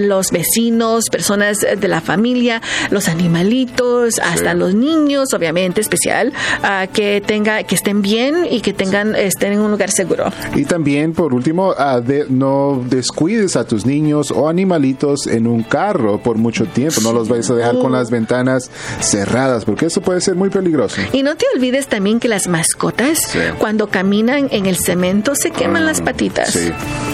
los 0.02 0.32
vecinos, 0.32 1.10
personas 1.10 1.60
de 1.60 1.88
la 1.88 2.02
familia, 2.02 2.25
los 2.90 3.08
animalitos, 3.08 4.20
hasta 4.20 4.54
los 4.54 4.74
niños, 4.74 5.34
obviamente 5.34 5.82
especial, 5.82 6.34
que 6.94 7.22
tenga, 7.26 7.64
que 7.64 7.76
estén 7.76 8.02
bien 8.02 8.48
y 8.50 8.62
que 8.62 8.74
tengan 8.74 9.16
estén 9.16 9.54
en 9.54 9.60
un 9.60 9.72
lugar 9.72 9.92
seguro. 9.92 10.32
Y 10.56 10.66
también, 10.66 11.14
por 11.14 11.34
último, 11.34 11.74
de, 12.04 12.26
no 12.30 12.84
descuides 12.90 13.56
a 13.56 13.66
tus 13.66 13.86
niños 13.86 14.32
o 14.32 14.50
animalitos 14.50 15.28
en 15.28 15.48
un 15.48 15.64
carro 15.64 16.20
por 16.20 16.38
mucho 16.38 16.66
tiempo. 16.66 17.02
No 17.02 17.14
los 17.14 17.30
vayas 17.30 17.50
a 17.50 17.56
dejar 17.56 17.80
con 17.80 17.92
las 17.92 18.10
ventanas 18.10 18.70
cerradas, 19.02 19.66
porque 19.66 19.88
eso 19.88 20.02
puede 20.02 20.22
ser 20.22 20.36
muy 20.36 20.50
peligroso. 20.50 21.02
Y 21.14 21.24
no 21.24 21.36
te 21.36 21.46
olvides 21.56 21.88
también 21.88 22.20
que 22.20 22.28
las 22.28 22.48
mascotas, 22.48 23.20
cuando 23.60 23.88
caminan 23.88 24.48
en 24.52 24.66
el 24.66 24.78
cemento, 24.78 25.36
se 25.36 25.52
queman 25.52 25.86
las 25.86 26.02
mm, 26.02 26.06
patitas. 26.06 26.58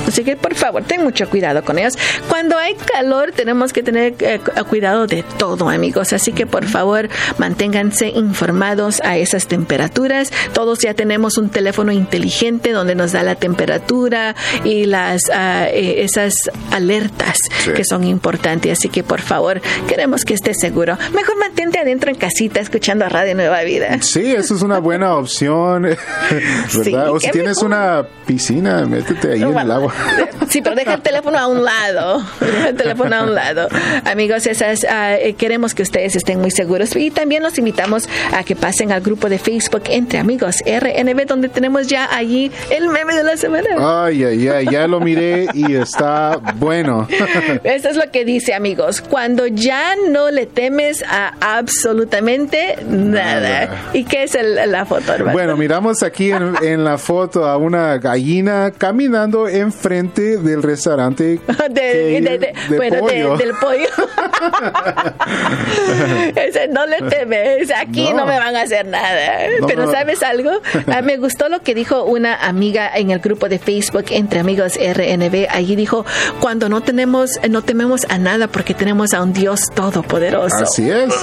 Así 0.07 0.23
que, 0.23 0.35
por 0.35 0.55
favor, 0.55 0.83
ten 0.83 1.03
mucho 1.03 1.29
cuidado 1.29 1.63
con 1.63 1.77
ellas. 1.77 1.97
Cuando 2.27 2.57
hay 2.57 2.75
calor, 2.75 3.31
tenemos 3.35 3.73
que 3.73 3.83
tener 3.83 4.15
eh, 4.19 4.39
cuidado 4.69 5.00
de 5.07 5.23
todo, 5.23 5.69
amigos. 5.69 6.13
Así 6.13 6.31
que, 6.31 6.45
por 6.45 6.65
favor, 6.65 7.09
manténganse 7.37 8.09
informados 8.09 9.01
a 9.03 9.17
esas 9.17 9.47
temperaturas. 9.47 10.31
Todos 10.53 10.79
ya 10.79 10.93
tenemos 10.93 11.37
un 11.37 11.49
teléfono 11.49 11.91
inteligente 11.91 12.71
donde 12.71 12.95
nos 12.95 13.11
da 13.11 13.23
la 13.23 13.35
temperatura 13.35 14.35
y 14.63 14.85
las 14.85 15.23
eh, 15.33 16.03
esas 16.03 16.33
alertas 16.71 17.37
que 17.75 17.83
son 17.83 18.03
importantes. 18.03 18.79
Así 18.79 18.89
que, 18.89 19.03
por 19.03 19.21
favor, 19.21 19.61
queremos 19.87 20.25
que 20.25 20.33
estés 20.33 20.59
seguro. 20.59 20.97
Mejor 21.13 21.37
mantente 21.37 21.79
adentro 21.79 22.09
en 22.09 22.17
casita 22.17 22.59
escuchando 22.59 23.07
Radio 23.09 23.35
Nueva 23.35 23.61
Vida. 23.63 24.01
Sí, 24.01 24.33
eso 24.33 24.55
es 24.55 24.61
una 24.61 24.79
buena 24.79 25.15
opción, 25.21 25.83
¿verdad? 25.83 27.09
o 27.11 27.19
si 27.19 27.29
tienes 27.31 27.57
una 27.61 28.05
piscina, 28.25 28.85
métete 28.85 29.33
ahí 29.33 29.41
en 29.41 29.57
el 29.57 29.71
agua. 29.71 29.93
Sí, 30.49 30.61
pero 30.61 30.75
deja 30.75 30.95
el 30.95 31.01
teléfono 31.01 31.37
a 31.37 31.47
un 31.47 31.63
lado. 31.63 32.21
Deja 32.41 32.69
el 32.69 32.75
teléfono 32.75 33.15
a 33.15 33.23
un 33.23 33.33
lado. 33.33 33.69
Amigos, 34.03 34.45
esas, 34.45 34.83
eh, 34.91 35.33
queremos 35.37 35.73
que 35.73 35.83
ustedes 35.83 36.15
estén 36.15 36.39
muy 36.39 36.51
seguros 36.51 36.95
y 36.95 37.11
también 37.11 37.43
los 37.43 37.57
invitamos 37.57 38.07
a 38.33 38.43
que 38.43 38.55
pasen 38.55 38.91
al 38.91 39.01
grupo 39.01 39.29
de 39.29 39.39
Facebook 39.39 39.83
Entre 39.89 40.19
Amigos 40.19 40.57
RNB, 40.65 41.25
donde 41.25 41.49
tenemos 41.49 41.87
ya 41.87 42.09
allí 42.15 42.51
el 42.69 42.89
meme 42.89 43.15
de 43.15 43.23
la 43.23 43.37
semana. 43.37 43.69
Ay, 44.05 44.23
ay, 44.23 44.47
ay, 44.47 44.67
ya 44.69 44.87
lo 44.87 44.99
miré 44.99 45.47
y 45.53 45.75
está 45.75 46.39
bueno. 46.55 47.07
Eso 47.63 47.89
es 47.89 47.95
lo 47.95 48.11
que 48.11 48.25
dice, 48.25 48.53
amigos. 48.53 49.01
Cuando 49.01 49.47
ya 49.47 49.95
no 50.09 50.31
le 50.31 50.45
temes 50.45 51.03
a 51.03 51.33
absolutamente 51.39 52.77
nada. 52.87 53.89
¿Y 53.93 54.03
qué 54.03 54.23
es 54.23 54.37
la 54.67 54.85
foto, 54.85 55.13
hermano? 55.13 55.33
Bueno, 55.33 55.57
miramos 55.57 56.03
aquí 56.03 56.31
en, 56.31 56.83
la 56.83 56.97
foto 56.97 57.45
a 57.45 57.57
una 57.57 57.97
gallina 57.97 58.71
caminando 58.77 59.47
enfrente 59.47 60.37
del 60.37 60.63
restaurante 60.63 61.39
de, 61.69 62.53
bueno, 62.75 62.99
pollo. 62.99 63.37
del 63.37 63.53
pollo. 63.53 63.87
no 66.69 66.85
le 66.85 67.01
temes, 67.09 67.71
aquí 67.75 68.13
no. 68.13 68.25
me 68.25 68.37
van 68.37 68.55
a 68.55 68.61
hacer 68.61 68.85
nada. 68.85 69.47
Pero 69.67 69.91
¿sabes 69.91 70.23
algo? 70.23 70.51
Ah, 70.87 71.01
me 71.01 71.17
gustó 71.17 71.49
lo 71.49 71.61
que 71.61 71.75
dijo 71.75 72.03
una 72.03 72.35
amiga 72.35 72.89
en 72.95 73.11
el 73.11 73.19
grupo 73.19 73.49
de 73.49 73.59
Facebook 73.59 74.05
entre 74.09 74.39
amigos 74.39 74.77
RNB. 74.77 75.47
Allí 75.49 75.75
dijo, 75.75 76.05
cuando 76.39 76.69
no 76.69 76.81
tenemos, 76.81 77.39
no 77.49 77.61
tememos 77.61 78.05
a 78.09 78.17
nada 78.17 78.47
porque 78.47 78.73
tenemos 78.73 79.13
a 79.13 79.21
un 79.21 79.33
Dios 79.33 79.69
todopoderoso. 79.73 80.63
Así 80.63 80.89
es, 80.89 81.13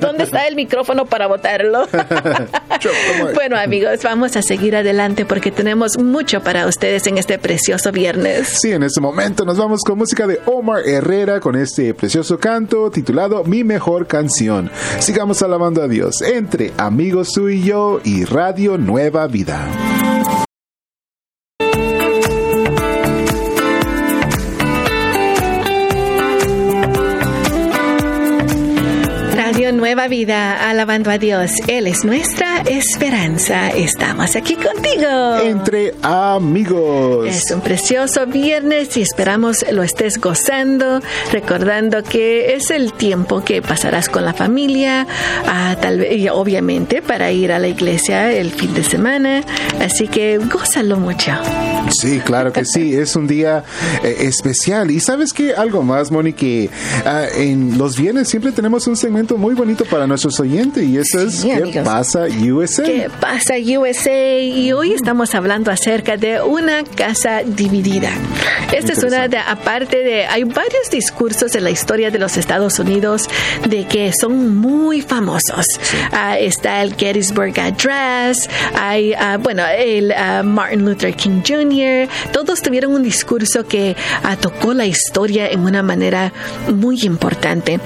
¿Dónde 0.00 0.24
está 0.24 0.46
el 0.46 0.56
micrófono 0.56 1.06
para 1.06 1.26
votarlo? 1.26 1.86
bueno, 3.34 3.56
amigos, 3.58 4.00
vamos 4.02 4.36
a 4.36 4.42
seguir 4.42 4.76
adelante 4.76 5.24
porque 5.24 5.50
tenemos 5.50 5.98
mucho 5.98 6.42
para 6.42 6.66
ustedes 6.66 7.06
en 7.06 7.18
este 7.18 7.38
precioso 7.38 7.92
viernes. 7.92 8.48
Sí, 8.60 8.72
en 8.72 8.82
este 8.82 9.00
momento 9.00 9.44
nos 9.44 9.58
vamos 9.58 9.82
con 9.82 9.98
música 9.98 10.26
de 10.26 10.40
Omar 10.46 10.86
Herrera 10.86 11.40
con 11.40 11.56
este 11.56 11.94
precioso 11.94 12.25
canto 12.38 12.90
titulado 12.90 13.44
Mi 13.44 13.64
mejor 13.64 14.06
canción. 14.06 14.70
Sigamos 14.98 15.42
alabando 15.42 15.82
a 15.82 15.88
Dios 15.88 16.20
entre 16.22 16.72
amigos 16.76 17.32
tú 17.32 17.48
y 17.48 17.62
yo 17.62 18.00
y 18.04 18.24
Radio 18.24 18.76
Nueva 18.78 19.26
Vida. 19.28 20.45
Nueva 29.86 30.08
vida, 30.08 30.68
alabando 30.68 31.12
a 31.12 31.18
Dios. 31.18 31.52
Él 31.68 31.86
es 31.86 32.04
nuestra 32.04 32.62
esperanza. 32.62 33.68
Estamos 33.68 34.34
aquí 34.34 34.56
contigo. 34.56 35.36
Entre 35.44 35.94
amigos. 36.02 37.28
Es 37.28 37.52
un 37.52 37.60
precioso 37.60 38.26
viernes 38.26 38.96
y 38.96 39.02
esperamos 39.02 39.64
lo 39.70 39.84
estés 39.84 40.18
gozando, 40.18 41.00
recordando 41.30 42.02
que 42.02 42.54
es 42.54 42.72
el 42.72 42.94
tiempo 42.94 43.44
que 43.44 43.62
pasarás 43.62 44.08
con 44.08 44.24
la 44.24 44.34
familia, 44.34 45.06
ah, 45.46 45.76
tal 45.80 46.00
vez, 46.00 46.16
y 46.16 46.28
obviamente 46.30 47.00
para 47.00 47.30
ir 47.30 47.52
a 47.52 47.60
la 47.60 47.68
iglesia 47.68 48.32
el 48.32 48.50
fin 48.50 48.74
de 48.74 48.82
semana. 48.82 49.44
Así 49.80 50.08
que 50.08 50.38
gózalo 50.38 50.96
mucho. 50.96 51.30
Sí, 51.90 52.18
claro 52.18 52.52
que 52.52 52.64
sí. 52.64 52.92
es 52.96 53.14
un 53.14 53.28
día 53.28 53.62
eh, 54.02 54.16
especial. 54.22 54.90
Y 54.90 54.98
sabes 54.98 55.32
que 55.32 55.54
algo 55.54 55.84
más, 55.84 56.10
Moni, 56.10 56.32
que 56.32 56.70
ah, 57.04 57.26
en 57.36 57.78
los 57.78 57.96
viernes 57.96 58.28
siempre 58.28 58.50
tenemos 58.50 58.84
un 58.88 58.96
segmento 58.96 59.36
muy 59.36 59.54
bonito 59.54 59.75
para 59.84 60.06
nuestros 60.06 60.40
oyentes 60.40 60.82
y 60.82 60.96
eso 60.96 61.20
es 61.20 61.44
¿Qué 61.44 61.82
pasa 61.84 62.26
USA? 62.26 62.82
¿Qué 62.82 63.10
pasa 63.20 63.54
USA? 63.56 64.38
Y 64.38 64.72
hoy 64.72 64.92
estamos 64.92 65.34
hablando 65.34 65.70
acerca 65.70 66.16
de 66.16 66.40
una 66.40 66.82
casa 66.84 67.42
dividida. 67.44 68.10
Esta 68.72 68.92
es 68.92 69.02
una 69.02 69.28
de, 69.28 69.38
aparte 69.38 69.98
de, 69.98 70.26
hay 70.26 70.44
varios 70.44 70.90
discursos 70.90 71.54
en 71.54 71.64
la 71.64 71.70
historia 71.70 72.10
de 72.10 72.18
los 72.18 72.36
Estados 72.36 72.78
Unidos 72.78 73.28
de 73.68 73.86
que 73.86 74.12
son 74.18 74.56
muy 74.56 75.02
famosos. 75.02 75.66
Ah, 76.12 76.38
está 76.38 76.82
el 76.82 76.94
Gettysburg 76.94 77.58
Address, 77.58 78.48
hay, 78.74 79.12
ah, 79.14 79.38
bueno, 79.40 79.62
el 79.76 80.12
ah, 80.12 80.42
Martin 80.42 80.84
Luther 80.84 81.14
King 81.14 81.42
Jr., 81.46 82.08
todos 82.32 82.62
tuvieron 82.62 82.92
un 82.92 83.02
discurso 83.02 83.66
que 83.66 83.96
tocó 84.40 84.74
la 84.74 84.86
historia 84.86 85.48
en 85.48 85.60
una 85.60 85.82
manera 85.82 86.32
muy 86.72 87.00
importante. 87.02 87.80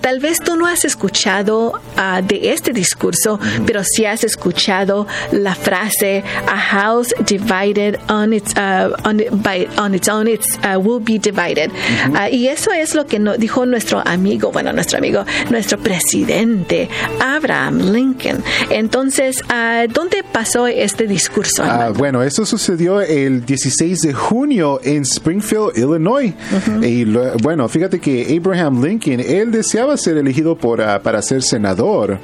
tal 0.00 0.20
vez 0.20 0.40
tú 0.40 0.56
no 0.56 0.66
has 0.66 0.84
escuchado 0.84 1.25
Ah, 1.26 2.22
de 2.22 2.52
este 2.52 2.72
discurso, 2.72 3.40
pero 3.66 3.82
si 3.82 4.04
has 4.04 4.22
escuchado 4.22 5.06
la 5.32 5.54
frase 5.54 6.22
a 6.46 6.56
house 6.56 7.12
divided 7.26 7.98
on 8.08 8.32
its 8.32 8.54
uh, 8.56 8.94
on, 9.04 9.20
by, 9.42 9.66
on 9.76 9.94
its 9.94 10.08
own 10.08 10.28
it 10.28 10.44
uh, 10.62 10.78
will 10.78 11.00
be 11.00 11.18
divided. 11.18 11.70
Y 12.30 12.46
eso 12.46 12.70
es 12.72 12.94
lo 12.94 13.06
que 13.06 13.18
no, 13.18 13.36
dijo 13.36 13.66
nuestro 13.66 14.02
amigo, 14.06 14.52
bueno, 14.52 14.72
nuestro 14.72 14.98
amigo, 14.98 15.24
nuestro 15.50 15.78
presidente 15.78 16.88
Abraham 17.20 17.92
Lincoln. 17.92 18.42
Entonces, 18.70 19.42
¿dónde 19.92 20.22
pasó 20.32 20.66
este 20.66 21.06
discurso? 21.06 21.64
bueno, 21.96 22.22
eso 22.22 22.46
sucedió 22.46 23.00
el 23.00 23.44
16 23.44 24.00
de 24.00 24.12
junio 24.12 24.80
en 24.84 25.02
Springfield, 25.02 25.76
Illinois. 25.76 26.32
Y 26.82 27.04
bueno, 27.42 27.68
fíjate 27.68 27.98
que 27.98 28.36
Abraham 28.38 28.84
Lincoln, 28.84 29.20
él 29.20 29.50
deseaba 29.50 29.96
ser 29.96 30.18
elegido 30.18 30.56
por, 30.56 30.78
para 31.02 31.15
ser 31.22 31.42
senador. 31.42 32.18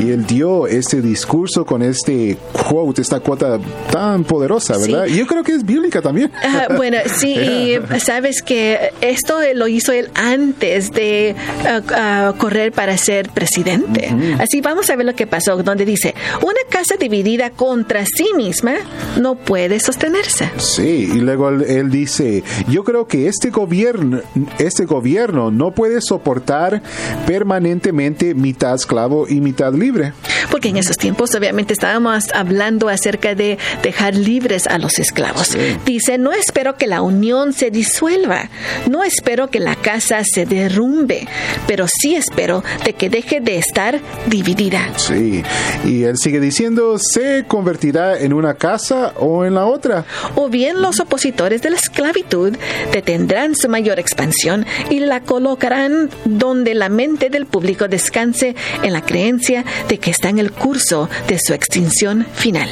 Y 0.00 0.10
él 0.10 0.26
dio 0.26 0.66
este 0.66 1.00
discurso 1.00 1.64
con 1.64 1.82
este 1.82 2.38
quote, 2.68 3.02
esta 3.02 3.20
cuota 3.20 3.58
tan 3.90 4.24
poderosa, 4.24 4.76
¿verdad? 4.78 5.06
Y 5.06 5.16
yo 5.16 5.26
creo 5.26 5.42
que 5.42 5.52
es 5.52 5.64
bíblica 5.64 6.02
también. 6.02 6.30
bueno, 6.76 6.98
sí, 7.18 7.34
y 7.34 7.78
sabes 8.00 8.42
que 8.42 8.92
esto 9.00 9.38
lo 9.54 9.68
hizo 9.68 9.92
él 9.92 10.10
antes 10.14 10.92
de 10.92 11.34
uh, 11.64 11.78
uh, 11.78 12.36
correr 12.38 12.72
para 12.72 12.96
ser 12.96 13.30
presidente. 13.30 14.14
Así 14.38 14.60
vamos 14.60 14.90
a 14.90 14.96
ver 14.96 15.06
lo 15.06 15.14
que 15.14 15.26
pasó, 15.26 15.56
donde 15.62 15.84
dice, 15.84 16.14
una 16.42 16.60
casa 16.68 16.96
dividida 16.98 17.50
contra 17.50 18.04
sí 18.04 18.28
misma 18.36 18.74
no 19.20 19.34
puede 19.34 19.80
sostenerse. 19.80 20.50
Sí, 20.58 21.10
y 21.14 21.20
luego 21.20 21.48
él, 21.48 21.62
él 21.62 21.90
dice, 21.90 22.42
yo 22.68 22.84
creo 22.84 23.06
que 23.06 23.28
este 23.28 23.50
gobierno, 23.50 24.20
este 24.58 24.84
gobierno 24.84 25.50
no 25.50 25.72
puede 25.72 26.00
soportar 26.00 26.82
permanentemente 27.26 28.34
mitad 28.36 28.74
esclavo 28.74 29.26
y 29.28 29.40
mitad 29.40 29.72
libre. 29.74 30.12
porque 30.50 30.68
en 30.68 30.76
esos 30.76 30.96
tiempos 30.96 31.34
obviamente 31.34 31.72
estábamos 31.72 32.28
hablando 32.32 32.88
acerca 32.88 33.34
de 33.34 33.58
dejar 33.82 34.14
libres 34.14 34.66
a 34.66 34.78
los 34.78 34.98
esclavos. 34.98 35.56
Dice, 35.84 36.18
no 36.18 36.32
espero 36.32 36.76
que 36.76 36.86
la 36.86 37.02
unión 37.02 37.52
se 37.52 37.70
disuelva, 37.70 38.48
no 38.88 39.02
espero 39.02 39.48
que 39.50 39.60
la 39.60 39.74
casa 39.74 40.22
se 40.24 40.46
derrumbe, 40.46 41.26
pero 41.66 41.86
sí 41.88 42.14
espero 42.14 42.62
de 42.84 42.92
que 42.92 43.10
deje 43.10 43.40
de 43.40 43.58
estar 43.58 44.00
dividida. 44.28 44.80
Sí, 44.96 45.42
y 45.84 46.04
él 46.04 46.16
sigue 46.16 46.40
diciendo, 46.40 46.98
se 46.98 47.44
convertirá 47.46 48.18
en 48.18 48.32
una 48.32 48.54
casa 48.54 49.14
o 49.18 49.44
en 49.44 49.54
la 49.54 49.66
otra. 49.66 50.04
O 50.34 50.48
bien 50.48 50.80
los 50.80 51.00
opositores 51.00 51.62
de 51.62 51.70
la 51.70 51.76
esclavitud 51.76 52.56
detendrán 52.92 53.54
su 53.56 53.68
mayor 53.68 53.98
expansión 53.98 54.66
y 54.90 55.00
la 55.00 55.20
colocarán 55.20 56.10
donde 56.24 56.74
la 56.74 56.88
mente 56.88 57.30
del 57.30 57.46
público 57.46 57.88
descanse 58.16 58.56
en 58.82 58.92
la 58.94 59.02
creencia 59.02 59.62
de 59.88 59.98
que 59.98 60.10
está 60.10 60.30
en 60.30 60.38
el 60.38 60.50
curso 60.50 61.10
de 61.28 61.38
su 61.38 61.52
extinción 61.52 62.26
final. 62.32 62.66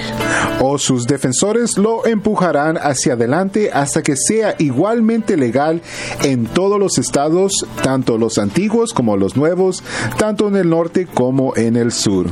O 0.61 0.79
sus 0.79 1.07
defensores 1.07 1.77
lo 1.77 2.07
empujarán 2.07 2.79
hacia 2.79 3.13
adelante 3.13 3.71
hasta 3.71 4.03
que 4.03 4.17
sea 4.17 4.55
igualmente 4.59 5.37
legal 5.37 5.83
en 6.23 6.47
todos 6.47 6.81
los 6.81 6.97
estados, 6.97 7.53
tanto 7.83 8.17
los 8.17 8.39
antiguos 8.39 8.95
como 8.95 9.19
los 9.19 9.37
nuevos, 9.37 9.83
tanto 10.17 10.49
en 10.49 10.57
el 10.57 10.71
norte 10.71 11.07
como 11.13 11.55
en 11.57 11.77
el 11.77 11.93
sur. 11.93 12.27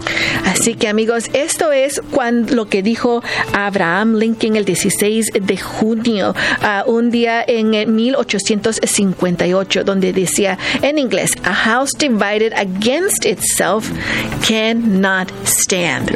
Así 0.46 0.74
que 0.74 0.88
amigos, 0.88 1.28
esto 1.34 1.70
es 1.70 2.00
cuando, 2.12 2.54
lo 2.54 2.68
que 2.68 2.82
dijo 2.82 3.22
Abraham 3.52 4.14
Lincoln 4.14 4.56
el 4.56 4.64
16 4.64 5.26
de 5.38 5.58
junio, 5.58 6.34
uh, 6.62 6.90
un 6.90 7.10
día 7.10 7.44
en 7.46 7.94
1858, 7.94 9.84
donde 9.84 10.14
decía 10.14 10.58
en 10.80 10.98
inglés, 10.98 11.32
A 11.44 11.52
house 11.52 11.90
divided 11.98 12.54
against 12.54 13.01
itself 13.24 13.90
cannot 14.46 15.30
stand. 15.44 16.10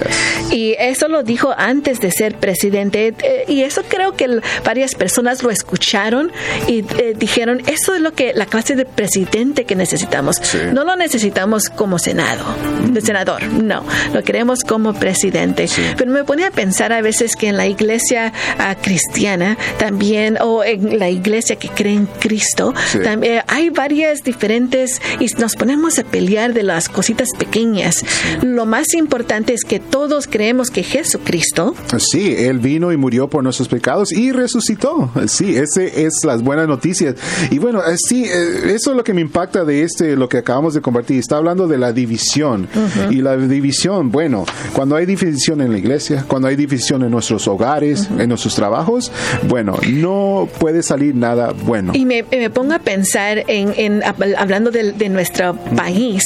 Y 0.53 0.75
eso 0.79 1.09
lo 1.09 1.23
dijo 1.23 1.55
antes 1.57 2.01
de 2.01 2.11
ser 2.11 2.37
presidente. 2.37 3.15
Eh, 3.23 3.45
y 3.49 3.63
eso 3.63 3.83
creo 3.89 4.17
que 4.17 4.41
varias 4.65 4.95
personas 4.95 5.43
lo 5.43 5.51
escucharon 5.51 6.33
y 6.67 6.85
eh, 6.99 7.15
dijeron, 7.17 7.63
eso 7.67 7.95
es 7.95 8.01
lo 8.01 8.13
que 8.13 8.33
la 8.35 8.47
clase 8.47 8.77
de 8.77 8.85
presidente 8.85 9.65
que 9.65 9.75
necesitamos. 9.75 10.41
No 10.73 10.85
lo 10.85 10.97
necesitamos 10.97 11.69
como 11.69 11.99
senado, 11.99 12.45
de 12.89 13.01
senador, 13.01 13.43
no, 13.45 13.85
lo 14.13 14.23
queremos 14.23 14.61
como 14.63 14.95
presidente. 14.95 15.69
Pero 15.97 16.11
me 16.11 16.25
pone 16.25 16.45
a 16.45 16.51
pensar 16.51 16.93
a 16.93 17.01
veces 17.01 17.37
que 17.37 17.49
en 17.49 17.57
la 17.57 17.67
iglesia 17.67 18.33
uh, 18.59 18.81
cristiana 18.83 19.57
también, 19.79 20.39
o 20.41 20.65
en 20.65 20.99
la 20.99 21.11
iglesia 21.11 21.57
que 21.57 21.69
cree 21.69 21.95
en 21.95 22.07
Cristo, 22.07 22.75
también 23.03 23.43
hay 23.47 23.71
varias 23.71 24.23
diferentes 24.23 25.01
y 25.21 25.27
nos 25.39 25.55
ponemos 25.57 25.99
a 25.99 26.05
pelear 26.05 26.53
de 26.53 26.63
cositas 26.89 27.29
pequeñas. 27.39 28.05
Lo 28.43 28.67
más 28.67 28.95
importante 28.95 29.55
es 29.55 29.65
que 29.65 29.81
todos 29.81 30.27
creemos 30.27 30.71
que 30.71 30.83
Jesucristo. 30.83 31.75
Sí, 31.99 32.35
Él 32.37 32.59
vino 32.59 32.93
y 32.93 32.97
murió 32.97 33.29
por 33.29 33.43
nuestros 33.43 33.69
pecados 33.69 34.13
y 34.13 34.33
resucitó. 34.33 35.11
Sí, 35.27 35.57
ese 35.57 36.05
es 36.07 36.25
las 36.25 36.43
buenas 36.43 36.69
noticias. 36.69 37.17
Y 37.51 37.59
bueno, 37.59 37.81
eh, 37.81 37.97
sí, 37.97 38.25
eh, 38.25 38.73
eso 38.75 38.91
es 38.91 38.97
lo 38.97 39.05
que 39.05 39.13
me 39.13 39.21
impacta 39.21 39.65
de 39.65 39.83
este, 39.83 40.17
lo 40.17 40.29
que 40.29 40.39
acabamos 40.39 40.75
de 40.75 40.81
compartir. 40.81 41.19
Está 41.19 41.37
hablando 41.37 41.67
de 41.67 41.79
la 41.79 41.93
división. 41.93 42.69
Y 43.11 43.17
la 43.17 43.37
división, 43.37 44.11
bueno, 44.11 44.45
cuando 44.73 44.97
hay 44.97 45.07
división 45.07 45.61
en 45.61 45.73
la 45.73 45.79
iglesia, 45.79 46.25
cuando 46.27 46.49
hay 46.49 46.57
división 46.57 47.03
en 47.03 47.11
nuestros 47.11 47.49
hogares, 47.49 48.09
en 48.19 48.29
nuestros 48.29 48.55
trabajos, 48.55 49.11
bueno, 49.49 49.79
no 49.89 50.49
puede 50.59 50.83
salir 50.83 51.15
nada 51.15 51.53
bueno. 51.53 51.93
Y 51.95 52.05
me, 52.05 52.25
pongo 52.51 52.75
a 52.75 52.79
pensar 52.79 53.45
en, 53.49 54.03
hablando 54.37 54.71
de, 54.71 55.09
nuestro 55.09 55.55
país, 55.77 56.23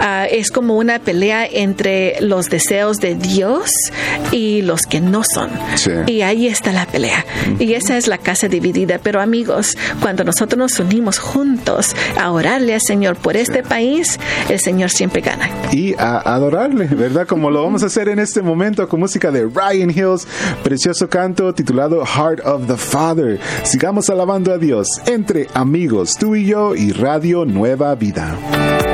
ah, 0.00 0.26
es 0.30 0.50
como 0.50 0.76
una 0.76 0.98
pelea 0.98 1.46
entre 1.46 2.20
los 2.20 2.48
deseos 2.48 2.98
de 2.98 3.14
Dios 3.14 3.70
y 4.32 4.62
los 4.62 4.82
que 4.82 5.00
no 5.00 5.22
son. 5.24 5.50
Y 6.06 6.22
ahí 6.22 6.46
está 6.46 6.72
la 6.72 6.86
pelea. 6.86 7.24
Y 7.58 7.74
esa 7.74 7.96
es 7.96 8.06
la 8.06 8.18
casa 8.18 8.48
dividida. 8.48 8.98
Pero 9.02 9.20
amigos, 9.20 9.76
cuando 10.00 10.24
nosotros 10.24 10.58
nos 10.58 10.78
unimos 10.78 11.18
juntos 11.18 11.94
a 12.20 12.30
orarle 12.30 12.74
al 12.74 12.80
Señor 12.80 13.16
por 13.16 13.36
este 13.36 13.62
país, 13.62 14.18
el 14.48 14.60
Señor 14.60 14.90
siempre 14.90 15.20
gana. 15.20 15.48
Y 15.72 15.94
a 15.94 16.18
adorarle, 16.18 16.86
¿verdad? 16.86 17.26
Como 17.26 17.50
lo 17.50 17.62
vamos 17.62 17.82
a 17.82 17.86
hacer 17.86 18.08
en 18.08 18.18
este 18.18 18.42
momento 18.42 18.88
con 18.88 19.00
música 19.00 19.30
de 19.30 19.46
Ryan 19.46 19.90
Hills, 19.90 20.26
precioso 20.62 21.08
canto 21.08 21.54
titulado 21.54 22.04
Heart 22.04 22.40
of 22.44 22.66
the 22.66 22.76
Father. 22.76 23.38
Sigamos 23.62 24.10
alabando 24.10 24.52
a 24.52 24.58
Dios 24.58 24.88
entre 25.06 25.48
amigos, 25.54 26.16
tú 26.18 26.36
y 26.36 26.46
yo 26.46 26.74
y 26.74 26.92
Radio 26.92 27.44
Nueva 27.44 27.94
Vida. 27.94 28.93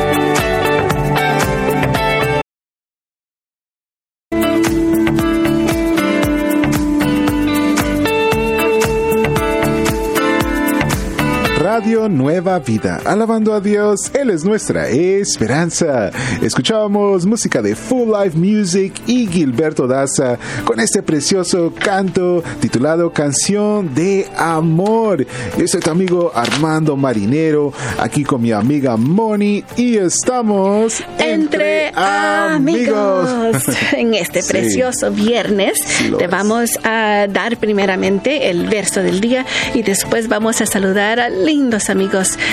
Nueva 12.10 12.58
Vida. 12.58 13.00
Alabando 13.04 13.54
a 13.54 13.60
Dios, 13.60 14.10
Él 14.12 14.30
es 14.30 14.44
nuestra 14.44 14.88
esperanza. 14.88 16.10
Escuchábamos 16.42 17.24
música 17.24 17.62
de 17.62 17.76
Full 17.76 18.08
Life 18.08 18.36
Music 18.36 18.92
y 19.06 19.28
Gilberto 19.28 19.86
Daza 19.86 20.36
con 20.64 20.80
este 20.80 21.02
precioso 21.02 21.72
canto 21.78 22.42
titulado 22.60 23.12
Canción 23.12 23.94
de 23.94 24.26
Amor. 24.36 25.24
Yo 25.56 25.68
soy 25.68 25.80
tu 25.80 25.90
amigo 25.90 26.32
Armando 26.34 26.96
Marinero, 26.96 27.72
aquí 27.98 28.24
con 28.24 28.42
mi 28.42 28.50
amiga 28.50 28.96
Moni 28.96 29.64
y 29.76 29.96
estamos 29.96 31.02
entre, 31.18 31.92
amigos. 31.94 33.28
en 33.92 34.14
este 34.14 34.42
precioso 34.42 35.12
viernes 35.12 35.78
te 36.18 36.26
vamos 36.26 36.70
a 36.82 37.26
dar 37.30 37.56
primeramente 37.56 38.50
el 38.50 38.68
verso 38.68 39.00
del 39.00 39.20
día 39.20 39.46
y 39.74 39.82
después 39.82 40.28
vamos 40.28 40.60
a 40.60 40.66
saludar 40.66 41.20
a 41.20 41.28
lindos 41.28 41.88
amigos 41.88 41.99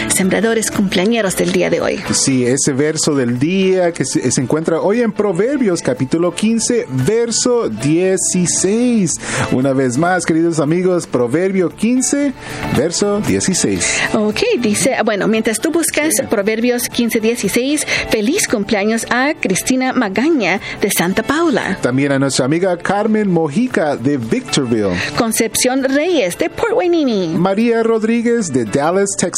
sembradores 0.09 0.71
cumpleañeros 0.71 1.37
del 1.37 1.51
día 1.51 1.69
de 1.69 1.79
hoy. 1.79 1.99
Sí, 2.11 2.45
ese 2.45 2.73
verso 2.73 3.15
del 3.15 3.39
día 3.39 3.93
que 3.93 4.03
se, 4.03 4.27
encuentra 4.41 4.81
hoy 4.81 5.01
en 5.01 5.11
Proverbios 5.11 5.81
capítulo 5.81 6.33
15, 6.33 6.87
verso 7.05 7.69
16. 7.69 9.11
Una 9.53 9.73
vez 9.73 9.97
más, 9.97 10.25
queridos 10.25 10.59
amigos, 10.59 11.07
Proverbio 11.07 11.69
15, 11.69 12.33
verso 12.75 13.21
16. 13.21 13.99
Ok, 14.15 14.41
dice, 14.59 14.97
bueno, 15.05 15.27
mientras 15.27 15.59
tú 15.59 15.71
buscas 15.71 16.13
Proverbios 16.29 16.89
15, 16.89 17.19
16, 17.21 17.87
feliz 18.09 18.47
cumpleaños 18.47 19.05
a 19.09 19.33
Cristina 19.39 19.93
Magaña 19.93 20.59
de 20.81 20.91
Santa 20.91 21.23
Paula. 21.23 21.77
También 21.81 22.11
a 22.11 22.19
nuestra 22.19 22.45
amiga 22.45 22.77
Carmen 22.77 23.31
Mojica 23.31 23.95
de 23.95 24.17
Victorville. 24.17 24.95
Concepción 25.17 25.83
Reyes 25.83 26.37
de 26.37 26.49
Port 26.49 26.73
Wainini. 26.73 27.29
María 27.37 27.83
Rodríguez 27.83 28.51
de 28.51 28.65
Dallas, 28.65 29.11
Texas. 29.17 29.36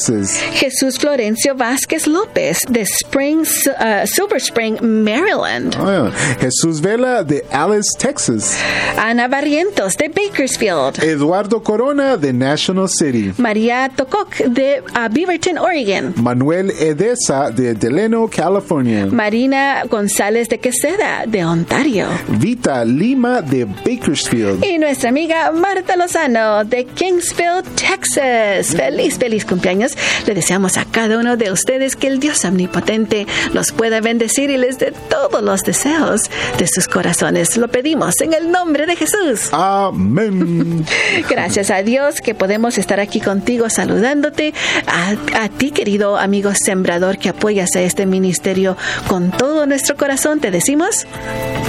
Jesús 0.53 0.97
Florencio 0.97 1.55
Vázquez 1.55 2.07
López 2.07 2.59
de 2.69 2.81
Spring, 2.81 3.41
uh, 3.41 4.07
Silver 4.07 4.37
Spring, 4.37 4.77
Maryland. 4.81 5.75
Oh, 5.79 6.09
Jesús 6.39 6.79
Vela 6.81 7.23
de 7.23 7.43
Alice, 7.51 7.89
Texas. 7.97 8.57
Ana 8.97 9.27
Barrientos 9.27 9.97
de 9.97 10.07
Bakersfield. 10.07 11.03
Eduardo 11.03 11.61
Corona 11.61 12.17
de 12.17 12.31
National 12.33 12.87
City. 12.87 13.33
María 13.37 13.89
Tococ 13.95 14.35
de 14.37 14.81
uh, 14.95 15.11
Beaverton, 15.11 15.57
Oregon. 15.57 16.13
Manuel 16.15 16.71
Edesa 16.79 17.51
de 17.51 17.73
Delano, 17.73 18.27
California. 18.29 19.07
Marina 19.07 19.83
González 19.89 20.47
de 20.49 20.59
Queseda 20.59 21.25
de 21.27 21.43
Ontario. 21.43 22.07
Vita 22.27 22.85
Lima 22.85 23.41
de 23.41 23.65
Bakersfield. 23.65 24.63
Y 24.65 24.77
nuestra 24.77 25.09
amiga 25.09 25.51
Marta 25.51 25.95
Lozano 25.95 26.63
de 26.63 26.85
Kingsville, 26.85 27.63
Texas. 27.75 28.75
Feliz, 28.75 29.17
feliz 29.17 29.45
cumpleaños 29.45 29.88
le 30.25 30.33
deseamos 30.33 30.77
a 30.77 30.85
cada 30.85 31.17
uno 31.17 31.37
de 31.37 31.51
ustedes 31.51 31.95
que 31.95 32.07
el 32.07 32.19
Dios 32.19 32.43
omnipotente 32.45 33.27
los 33.53 33.71
pueda 33.71 34.01
bendecir 34.01 34.49
y 34.49 34.57
les 34.57 34.79
dé 34.79 34.93
todos 35.09 35.41
los 35.41 35.61
deseos 35.63 36.29
de 36.57 36.67
sus 36.67 36.87
corazones. 36.87 37.57
Lo 37.57 37.67
pedimos 37.67 38.19
en 38.21 38.33
el 38.33 38.51
nombre 38.51 38.85
de 38.85 38.95
Jesús. 38.95 39.49
Amén. 39.51 40.85
Gracias 41.29 41.69
a 41.69 41.83
Dios 41.83 42.21
que 42.21 42.35
podemos 42.35 42.77
estar 42.77 42.99
aquí 42.99 43.21
contigo 43.21 43.69
saludándote. 43.69 44.53
A, 44.87 45.49
ti, 45.49 45.71
querido 45.71 46.17
amigo 46.17 46.51
sembrador, 46.53 47.17
que 47.17 47.29
apoyas 47.29 47.75
a 47.75 47.81
este 47.81 48.05
ministerio 48.05 48.77
con 49.07 49.31
todo 49.31 49.65
nuestro 49.65 49.95
corazón, 49.95 50.39
te 50.39 50.51
decimos 50.51 51.05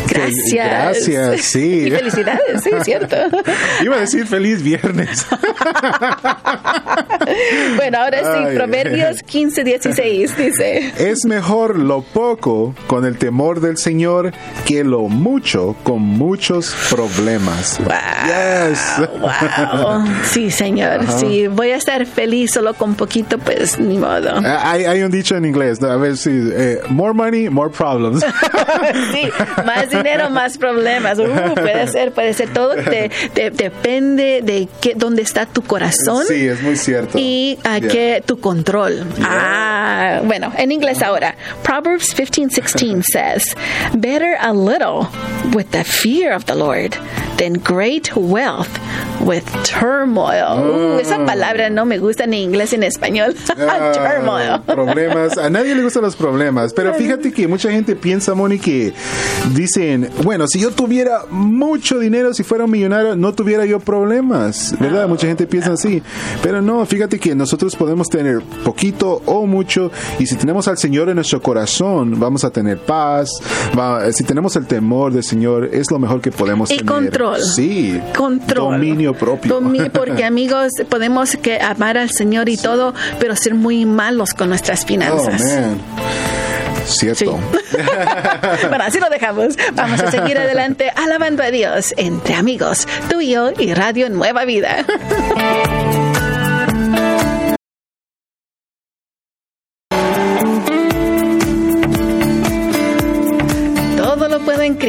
gracias. 0.09 1.07
Gracias, 1.07 1.41
sí. 1.43 1.85
Y 1.87 1.91
felicidades, 1.91 2.63
sí, 2.63 2.71
cierto. 2.83 3.17
Iba 3.83 3.97
a 3.97 4.01
decir 4.01 4.27
feliz 4.27 4.63
viernes. 4.63 5.27
Bueno, 7.77 7.99
ahora 7.99 8.10
sí, 8.19 8.27
Ay. 8.47 8.57
Proverbios 8.57 9.23
15, 9.27 9.65
16 9.65 10.37
dice. 10.37 10.93
Es 10.99 11.25
mejor 11.25 11.79
lo 11.79 12.03
poco 12.03 12.75
con 12.87 13.05
el 13.05 13.17
temor 13.19 13.61
del 13.61 13.77
Señor 13.77 14.33
que 14.67 14.85
lo 14.85 15.03
mucho 15.03 15.77
con 15.83 16.01
muchos 16.03 16.75
problemas. 16.91 17.79
Wow. 17.79 17.89
Yes. 18.27 19.09
Wow. 19.21 20.05
Sí, 20.25 20.51
señor. 20.51 21.01
Sí, 21.19 21.47
voy 21.49 21.71
a 21.71 21.77
estar 21.77 22.05
feliz 22.07 22.53
solo 22.53 22.75
con 22.75 22.95
poquito, 22.95 23.39
pues 23.39 23.79
ni 23.79 23.99
modo. 23.99 24.31
Ah, 24.45 24.71
Hay, 24.73 24.85
hay 24.85 25.03
un 25.03 25.11
dicho 25.11 25.37
en 25.37 25.45
inglés, 25.45 25.83
a 25.83 25.97
ver 25.97 26.17
si, 26.17 26.31
eh, 26.33 26.81
more 26.89 27.13
money, 27.13 27.49
more 27.49 27.71
problems. 27.71 28.25
sí, 29.13 29.29
más 29.65 29.91
dinero, 29.91 30.31
más 30.31 30.57
problemas. 30.59 31.19
Uh, 31.19 31.55
puede 31.55 31.87
ser, 31.89 32.13
puede 32.13 32.33
ser. 32.35 32.49
Todo 32.53 32.75
te- 32.75 33.11
te- 33.35 33.51
depende 33.51 34.41
de 34.43 34.69
qué, 34.81 34.95
dónde 34.97 35.23
está 35.23 35.47
tu 35.47 35.63
corazón. 35.63 36.25
Sí, 36.27 36.47
es 36.47 36.63
muy 36.63 36.77
cierto. 36.77 37.19
Y 37.19 37.59
a 37.65 37.79
Yeah. 37.81 37.89
qué 37.89 38.00
tu 38.27 38.37
control. 38.41 39.05
Ah, 39.23 40.21
bueno, 40.25 40.53
en 40.57 40.73
inglés 40.73 41.03
ahora. 41.03 41.35
Proverbs 41.63 42.15
15:16 42.15 43.03
says, 43.13 43.55
"Better 43.95 44.37
a 44.41 44.53
little 44.53 45.09
with 45.55 45.71
the 45.71 45.85
fear 45.85 46.35
of 46.35 46.45
the 46.47 46.55
Lord 46.55 46.97
than 47.37 47.55
great 47.55 48.15
wealth 48.15 48.79
with 49.21 49.43
turmoil." 49.79 50.97
Uh, 50.97 50.99
esa 51.01 51.25
palabra 51.25 51.71
no 51.71 51.85
me 51.85 51.99
gusta 51.99 52.27
ni 52.27 52.39
en 52.39 52.51
inglés 52.51 52.71
ni 52.73 52.77
en 52.77 52.83
español. 52.85 53.35
Ah, 53.61 53.93
turmoil. 53.93 54.61
problemas. 54.67 55.37
A 55.39 55.49
nadie 55.51 55.75
le 55.75 55.83
gustan 55.83 56.03
los 56.03 56.17
problemas. 56.17 56.73
Pero 56.73 56.95
fíjate 56.95 57.33
que 57.33 57.47
mucha 57.47 57.71
gente 57.71 57.95
piensa, 57.95 58.35
Moni, 58.35 58.59
que 58.59 58.93
dicen, 59.55 60.09
bueno, 60.25 60.47
si 60.47 60.61
yo 60.61 60.71
tuviera 60.71 61.23
mucho 61.31 61.99
dinero, 61.99 62.33
si 62.35 62.43
fuera 62.43 62.65
un 62.65 62.71
millonario, 62.71 63.17
no 63.17 63.33
tuviera 63.35 63.65
yo 63.65 63.79
problemas. 63.81 64.75
¿Verdad? 64.79 65.09
Mucha 65.09 65.27
gente 65.27 65.47
piensa 65.47 65.73
así. 65.73 66.03
Pero 66.43 66.63
no, 66.63 66.85
fíjate 66.87 67.19
que 67.19 67.35
nosotros 67.35 67.77
podemos 67.77 68.09
tener 68.09 68.41
poquito 68.65 69.23
o 69.27 69.47
mucho. 69.47 69.91
Y 70.19 70.27
si 70.27 70.37
tenemos 70.37 70.67
al 70.69 70.79
Señor 70.79 71.09
en 71.09 71.17
nuestro 71.17 71.41
corazón, 71.41 72.19
vamos 72.19 72.45
a 72.45 72.51
tener 72.51 72.79
paz. 72.79 73.29
Va- 73.79 74.11
si 74.13 74.25
tenemos 74.25 74.57
el 74.57 74.67
temor 74.67 75.13
del 75.13 75.25
Señor, 75.25 75.69
es 75.73 75.91
lo 75.91 75.99
mejor 75.99 76.21
que 76.21 76.31
podemos 76.33 76.71
Y 76.71 76.79
tener. 76.79 76.93
control. 76.93 77.41
Sí. 77.43 78.01
Control. 78.17 78.81
Dominio 78.91 79.15
propio. 79.15 79.61
Porque 79.93 80.25
amigos, 80.25 80.73
podemos 80.89 81.37
que 81.37 81.61
amar 81.61 81.97
al 81.99 82.11
Señor 82.11 82.49
y 82.49 82.57
todo, 82.57 82.95
pero 83.19 83.37
ser 83.37 83.55
muy 83.55 83.85
malos 83.87 84.35
con 84.35 84.49
nuestras 84.49 84.83
Oh, 84.85 84.87
finanzas. 84.87 85.41
man. 85.43 85.81
Cierto. 86.87 87.39
bueno, 88.69 88.85
así 88.85 88.99
lo 88.99 89.09
dejamos. 89.11 89.55
Vamos 89.75 90.01
a 90.03 90.11
seguir 90.11 90.39
adelante 90.39 90.91
alabando 90.97 91.43
a 91.43 91.51
Dios 91.51 91.95
entre 91.97 92.35
amigos, 92.35 92.89
tú 93.09 93.21
y 93.21 93.31
yo 93.31 93.51
y 93.59 93.75
Radio 93.75 94.09
Nueva 94.11 94.45
Vida. 94.45 94.85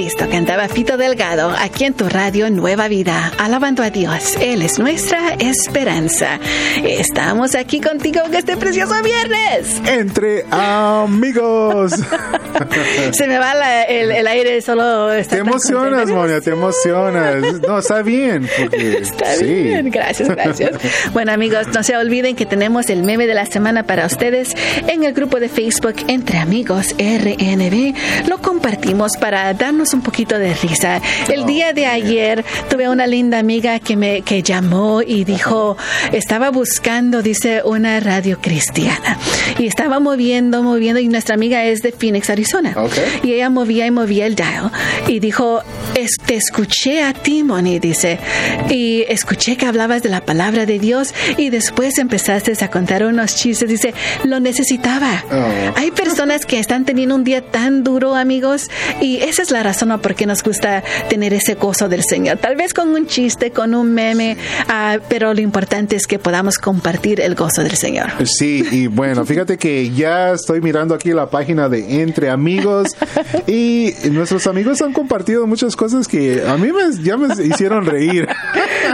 Cristo, 0.02 0.26
cantaba 0.32 0.68
Fito 0.68 0.98
Delgado, 0.98 1.54
aquí 1.60 1.86
en 1.86 1.94
tu 1.94 2.10
radio 2.10 2.50
Nueva 2.50 2.88
Vida, 2.88 3.32
alabando 3.38 3.84
a 3.84 3.92
Dios. 3.92 4.36
Él 4.42 4.64
es 4.64 4.80
nuestra 4.80 5.36
esperanza. 5.38 6.40
Estamos 6.84 7.54
aquí 7.54 7.80
contigo 7.80 8.20
en 8.26 8.34
este 8.34 8.58
precioso 8.58 8.96
viernes. 9.04 9.80
Entre 9.86 10.44
amigos. 10.50 11.92
Se 13.12 13.28
me 13.28 13.38
va 13.38 13.54
la- 13.54 13.84
el, 13.84 14.12
el 14.12 14.26
aire 14.28 14.60
solo. 14.64 15.10
Te 15.30 15.38
emocionas. 15.38 16.10
Monia, 16.10 16.42
te 16.42 16.50
emocionas. 16.50 17.62
No, 17.68 17.78
está 17.78 18.02
bien. 18.02 18.50
Porque, 18.60 18.98
Está 19.02 19.36
sí. 19.36 19.46
bien, 19.46 19.92
gracias, 19.92 20.30
gracias. 20.30 20.72
Bueno, 21.14 21.32
amigos, 21.32 21.68
no 21.76 21.84
se 21.84 21.96
olviden 21.96 22.36
que 22.36 22.48
tenemos 22.48 22.90
el 22.90 23.04
meme 23.04 23.28
de 23.28 23.36
la 23.36 23.46
semana 23.46 23.84
para 23.84 24.08
ustedes 24.08 24.56
en 24.88 25.04
el 25.04 25.14
grupo 25.14 25.40
de 25.40 25.48
Facebook 25.48 25.96
Entre 26.08 26.40
Amigos 26.40 26.96
RNB. 26.98 27.94
Lo 28.28 28.40
compartimos 28.40 29.12
para 29.20 29.54
darnos 29.54 29.91
un 29.94 30.02
poquito 30.02 30.38
de 30.38 30.54
risa. 30.54 31.02
El 31.30 31.46
día 31.46 31.74
de 31.74 31.86
ayer 31.86 32.44
tuve 32.70 32.90
una 32.90 33.08
linda 33.08 33.40
amiga 33.40 33.80
que 33.80 33.96
me 33.98 34.22
que 34.22 34.44
llamó 34.44 35.02
y 35.02 35.24
dijo, 35.24 35.78
estaba 36.12 36.50
buscando, 36.52 37.22
dice, 37.22 37.62
una 37.64 38.00
radio 38.00 38.40
cristiana. 38.42 39.18
Y 39.58 39.68
estaba 39.68 40.00
moviendo, 40.00 40.64
moviendo, 40.64 41.00
y 41.00 41.08
nuestra 41.08 41.36
amiga 41.36 41.64
es 41.66 41.82
de 41.82 41.92
Phoenix, 41.92 42.30
Arizona. 42.30 42.74
Y 43.24 43.34
ella 43.34 43.50
movía 43.50 43.86
y 43.88 43.92
movía 43.92 44.26
el 44.26 44.36
dial 44.36 44.72
y 45.08 45.20
dijo, 45.20 45.62
"Es- 45.96 46.18
te 46.26 46.36
escuché 46.36 47.04
a 47.04 47.14
ti, 47.14 47.44
Moni, 47.44 47.80
dice, 47.80 48.20
y 48.70 49.04
escuché 49.08 49.58
que 49.58 49.66
hablabas 49.66 50.04
de 50.04 50.10
la 50.10 50.22
palabra 50.22 50.66
de 50.66 50.78
Dios 50.80 51.14
y 51.38 51.50
después 51.50 51.98
empezaste 51.98 52.52
a 52.62 52.70
contar 52.70 53.04
unos 53.06 53.36
chistes, 53.36 53.68
dice, 53.70 53.94
lo 54.26 54.40
necesitaba. 54.40 55.24
Oh. 55.32 55.74
Hay 55.80 55.92
personas 55.92 56.46
que 56.46 56.60
están 56.60 56.86
teniendo 56.86 57.16
un 57.16 57.24
día 57.24 57.42
tan 57.42 57.84
duro, 57.84 58.16
amigos, 58.16 58.70
y 59.00 59.18
esa 59.18 59.42
es 59.42 59.50
la 59.52 59.64
razón 59.64 59.81
por 60.02 60.16
qué 60.16 60.26
nos 60.26 60.44
gusta 60.44 60.84
tener 61.10 61.34
ese 61.34 61.56
gozo 61.56 61.90
del 61.90 62.04
Señor. 62.04 62.38
Tal 62.38 62.56
vez 62.56 62.74
con 62.74 62.90
un 62.90 63.08
chiste, 63.08 63.52
con 63.52 63.74
un 63.74 63.94
meme, 63.94 64.38
ah, 64.68 64.98
pero 65.10 65.34
lo 65.34 65.42
importante 65.42 65.96
es 65.96 66.08
que 66.08 66.20
podamos 66.20 66.58
compartir 66.58 67.20
el 67.20 67.36
gozo 67.36 67.64
del 67.64 67.76
Señor. 67.76 68.08
Sí, 68.26 68.64
y 68.72 68.88
bueno, 68.88 69.26
fíjate 69.26 69.58
que 69.58 69.90
ya 69.92 70.32
estoy 70.34 70.62
mirando 70.62 70.94
aquí 70.94 71.12
la 71.12 71.30
página 71.30 71.70
de 71.70 72.02
Entre 72.02 72.30
Amigos 72.30 72.96
y 73.48 73.94
nuestros 74.12 74.48
amigos 74.48 74.82
han 74.82 74.94
compartido 74.94 75.48
muchas 75.48 75.76
cosas 75.76 76.08
que 76.08 76.44
a 76.48 76.58
mí 76.58 76.72
me, 76.72 77.04
ya 77.04 77.18
me 77.18 77.34
hicieron 77.44 77.86
reír. 77.86 78.28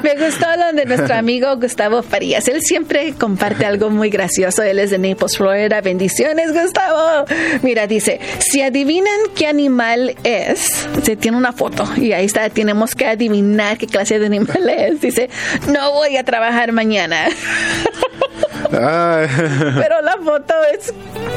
Me 0.04 0.14
gustó 0.14 0.46
lo 0.58 0.78
de 0.78 0.86
nuestro 0.86 1.16
amigo 1.16 1.56
Gustavo 1.58 2.04
Farías. 2.04 2.48
Él 2.48 2.62
siempre 2.62 3.14
comparte 3.18 3.66
algo 3.66 3.90
muy 3.90 4.10
gracioso. 4.10 4.62
Él 4.62 4.80
es 4.80 4.92
de 4.92 5.00
Naples, 5.00 5.38
Florida. 5.38 5.82
Bendiciones, 5.82 6.54
Gustavo. 6.54 7.26
Mira, 7.64 7.88
dice, 7.88 8.20
si 8.40 8.62
adivinan 8.62 9.18
qué 9.36 9.48
animal 9.48 10.16
es, 10.24 10.67
se 11.04 11.16
tiene 11.16 11.38
una 11.38 11.54
foto 11.54 11.88
y 11.98 12.14
ahí 12.14 12.26
está, 12.26 12.50
tenemos 12.50 12.96
que 12.96 13.06
adivinar 13.06 13.78
qué 13.78 13.88
clase 13.88 14.20
de 14.20 14.26
animal 14.28 14.70
es. 14.78 15.02
Dice, 15.02 15.30
no 15.68 15.92
voy 15.94 16.18
a 16.18 16.24
trabajar 16.24 16.72
mañana. 16.72 17.28
Pero 18.72 20.02
la 20.02 20.18
foto 20.24 20.54
es 20.74 20.94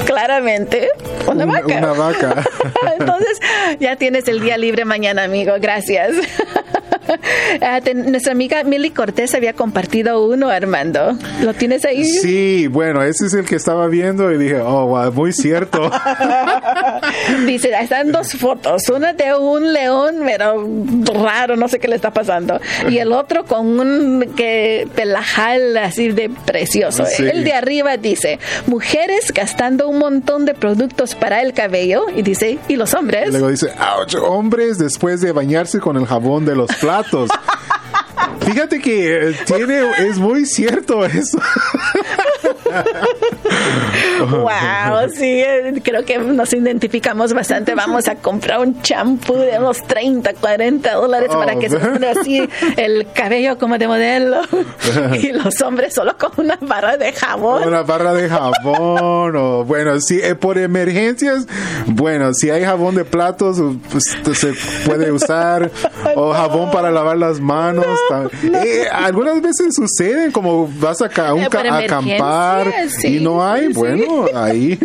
claramente 0.06 0.88
una 1.26 1.44
Una- 1.44 1.60
vaca. 1.60 1.78
una 1.78 1.92
vaca. 1.92 2.44
Entonces, 2.98 3.40
ya 3.78 3.96
tienes 3.96 4.26
el 4.28 4.40
día 4.40 4.56
libre 4.58 4.84
mañana, 4.84 5.24
amigo. 5.24 5.52
Gracias. 5.60 6.12
Ah, 7.62 7.80
nuestra 7.94 8.32
amiga 8.32 8.62
Milly 8.64 8.90
Cortés 8.90 9.34
había 9.34 9.52
compartido 9.52 10.24
uno, 10.24 10.48
Armando. 10.48 11.16
¿Lo 11.42 11.52
tienes 11.52 11.84
ahí? 11.84 12.04
sí, 12.04 12.68
bueno, 12.68 13.02
ese 13.02 13.26
es 13.26 13.34
el 13.34 13.44
que 13.44 13.56
estaba 13.56 13.86
viendo 13.88 14.30
y 14.32 14.38
dije, 14.38 14.60
oh, 14.60 14.86
wow, 14.86 15.12
muy 15.12 15.32
cierto. 15.32 15.90
Dice, 17.46 17.72
están 17.80 18.12
dos 18.12 18.32
fotos. 18.34 18.88
Una 18.88 19.12
de 19.12 19.34
un 19.34 19.72
león, 19.72 20.22
pero 20.24 20.66
raro, 21.22 21.56
no 21.56 21.68
sé 21.68 21.78
qué 21.80 21.88
le 21.88 21.96
está 21.96 22.12
pasando. 22.12 22.60
Y 22.88 22.98
el 22.98 23.12
otro 23.12 23.44
con 23.44 23.80
un 23.80 24.32
que 24.36 24.88
pelajal 24.94 25.76
así 25.76 26.08
de 26.08 26.30
precioso. 26.30 27.04
Sí. 27.06 27.26
El 27.26 27.44
de 27.44 27.52
arriba 27.52 27.96
dice, 27.96 28.38
mujeres 28.66 29.32
gastando 29.34 29.88
un 29.88 29.98
montón 29.98 30.44
de 30.44 30.54
productos 30.54 31.14
para 31.14 31.42
el 31.42 31.52
cabello. 31.52 32.06
Y 32.14 32.22
dice, 32.22 32.58
¿y 32.68 32.76
los 32.76 32.94
hombres? 32.94 33.30
Luego 33.30 33.48
dice, 33.48 33.72
ouch, 33.98 34.14
hombres 34.14 34.78
después 34.78 35.20
de 35.20 35.32
bañarse 35.32 35.80
con 35.80 35.96
el 35.96 36.06
jabón 36.06 36.44
de 36.44 36.54
los 36.54 36.70
platos. 36.76 36.99
Fíjate 38.40 38.80
que 38.80 39.30
eh, 39.30 39.36
tiene, 39.46 39.90
es 39.98 40.18
muy 40.18 40.46
cierto 40.46 41.04
eso. 41.04 41.38
Wow, 44.20 45.08
sí, 45.14 45.40
eh, 45.42 45.80
creo 45.82 46.04
que 46.04 46.18
nos 46.18 46.52
identificamos 46.52 47.32
bastante. 47.32 47.74
Vamos 47.74 48.08
a 48.08 48.16
comprar 48.16 48.60
un 48.60 48.80
champú 48.82 49.34
de 49.34 49.58
unos 49.58 49.82
30, 49.84 50.34
40 50.34 50.92
dólares 50.94 51.30
para 51.32 51.56
que 51.58 51.68
se 51.68 51.76
Oh. 51.76 51.80
ponga 51.80 52.10
así 52.10 52.46
el 52.76 53.06
cabello 53.14 53.58
como 53.58 53.78
de 53.78 53.88
modelo. 53.88 54.40
Y 55.20 55.32
los 55.32 55.60
hombres 55.62 55.94
solo 55.94 56.16
con 56.18 56.30
una 56.44 56.58
barra 56.60 56.96
de 56.96 57.12
jabón. 57.12 57.66
Una 57.66 57.82
barra 57.82 58.12
de 58.12 58.28
jabón 58.28 59.36
o 59.36 59.64
bueno, 59.64 60.00
si 60.00 60.20
eh, 60.20 60.34
por 60.34 60.58
emergencias, 60.58 61.46
bueno, 61.86 62.32
si 62.34 62.50
hay 62.50 62.64
jabón 62.64 62.94
de 62.94 63.04
platos, 63.04 63.58
pues 63.90 64.04
se 64.38 64.52
puede 64.86 65.10
usar 65.12 65.70
o 66.16 66.32
jabón 66.32 66.70
para 66.70 66.90
lavar 66.90 67.16
las 67.18 67.40
manos. 67.40 67.86
Eh, 68.42 68.86
algunas 68.92 69.40
veces 69.40 69.74
suceden 69.74 70.32
como 70.32 70.68
vas 70.78 71.00
a, 71.02 71.08
ca- 71.08 71.28
a 71.28 71.34
un 71.34 71.44
Eh, 71.44 71.48
ca- 71.50 71.78
acampar 71.78 72.72
sí, 72.88 73.16
y 73.18 73.20
no 73.20 73.44
hay, 73.44 73.49
sí. 73.58 73.72
bueno, 73.74 74.26
ahí 74.34 74.78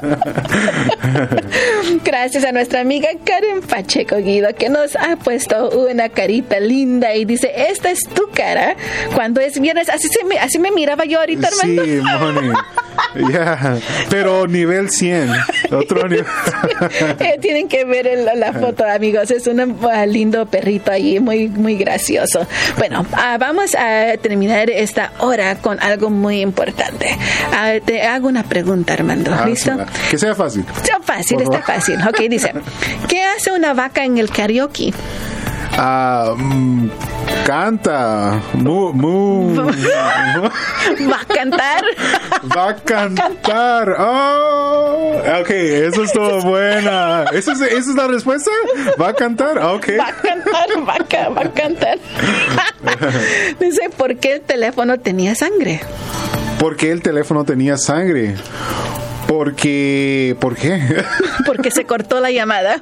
Gracias 2.04 2.44
a 2.44 2.52
nuestra 2.52 2.80
amiga 2.80 3.08
Karen 3.24 3.60
Pacheco 3.62 4.16
Guido 4.16 4.48
que 4.56 4.68
nos 4.68 4.96
ha 4.96 5.16
puesto 5.16 5.70
una 5.70 6.08
carita 6.08 6.60
linda 6.60 7.14
y 7.14 7.24
dice, 7.24 7.50
esta 7.70 7.90
es 7.90 8.00
tu 8.04 8.28
cara 8.34 8.76
cuando 9.14 9.40
es 9.40 9.60
viernes. 9.60 9.88
Así, 9.88 10.08
se 10.08 10.24
me, 10.24 10.38
así 10.38 10.58
me 10.58 10.70
miraba 10.70 11.04
yo 11.04 11.20
ahorita, 11.20 11.48
Armando. 11.48 11.84
Sí, 11.84 12.00
Moni. 12.00 12.52
Ya, 13.32 13.78
pero 14.10 14.46
nivel 14.46 14.90
100. 14.90 15.30
Otro 15.72 16.06
nivel. 16.06 16.26
Eh, 17.18 17.38
tienen 17.40 17.66
que 17.66 17.84
ver 17.84 18.06
el- 18.06 18.28
la 18.38 18.52
foto, 18.52 18.84
amigos. 18.84 19.30
Es 19.30 19.46
un 19.46 19.78
ah, 19.90 20.06
lindo 20.06 20.46
perrito 20.46 20.92
ahí, 20.92 21.18
muy, 21.18 21.48
muy 21.48 21.76
gracioso. 21.76 22.46
Bueno, 22.78 23.06
ah, 23.12 23.36
vamos 23.40 23.74
a 23.74 24.16
terminar 24.20 24.70
esta 24.70 25.12
hora 25.18 25.56
con 25.56 25.80
algo 25.80 26.10
muy 26.10 26.40
importante. 26.40 27.16
Ah, 27.52 27.74
te 27.80 28.02
hago 28.02 28.28
una 28.28 28.42
pregunta, 28.44 28.94
Armando. 28.94 29.32
¿Listo? 29.46 29.72
Hazla. 29.72 29.86
Que 30.10 30.18
sea 30.18 30.34
fácil. 30.34 30.64
Está 30.76 31.00
fácil, 31.02 31.40
está 31.40 31.62
fácil. 31.62 31.98
Ok, 32.08 32.18
dice, 32.28 32.52
¿qué 33.08 33.22
hace 33.24 33.52
una 33.52 33.74
vaca 33.74 34.04
en 34.04 34.18
el 34.18 34.30
karaoke? 34.30 34.92
Ah, 35.78 36.34
mm, 36.36 36.88
canta. 37.46 38.40
Mu, 38.54 38.92
mu. 38.92 39.54
¿Va 39.64 41.20
a 41.20 41.24
cantar? 41.34 41.84
Va 42.56 42.68
a 42.70 42.74
cantar. 42.76 43.96
Oh, 43.98 45.22
ok, 45.40 45.50
eso 45.50 46.04
estuvo 46.04 46.42
buena. 46.50 47.24
¿Esa 47.32 47.52
es, 47.52 47.60
esa 47.60 47.90
es 47.90 47.96
la 47.96 48.08
respuesta? 48.08 48.50
¿Va 49.00 49.08
a 49.08 49.14
cantar? 49.14 49.58
Ok. 49.58 49.90
Va 49.98 50.08
a 50.08 50.12
cantar, 50.14 50.68
va 50.86 50.94
a, 50.94 51.28
va 51.28 51.42
a 51.42 51.50
cantar. 51.52 51.98
Dice, 53.60 53.90
¿por 53.96 54.16
qué 54.16 54.34
el 54.34 54.40
teléfono 54.40 54.98
tenía 54.98 55.34
sangre? 55.34 55.80
¿Por 56.60 56.76
qué 56.76 56.92
el 56.92 57.02
teléfono 57.02 57.44
tenía 57.44 57.76
sangre? 57.76 58.36
Porque. 59.26 60.36
¿Por 60.40 60.54
qué? 60.56 61.04
Porque 61.46 61.70
se 61.70 61.84
cortó 61.86 62.20
la 62.20 62.30
llamada. 62.30 62.80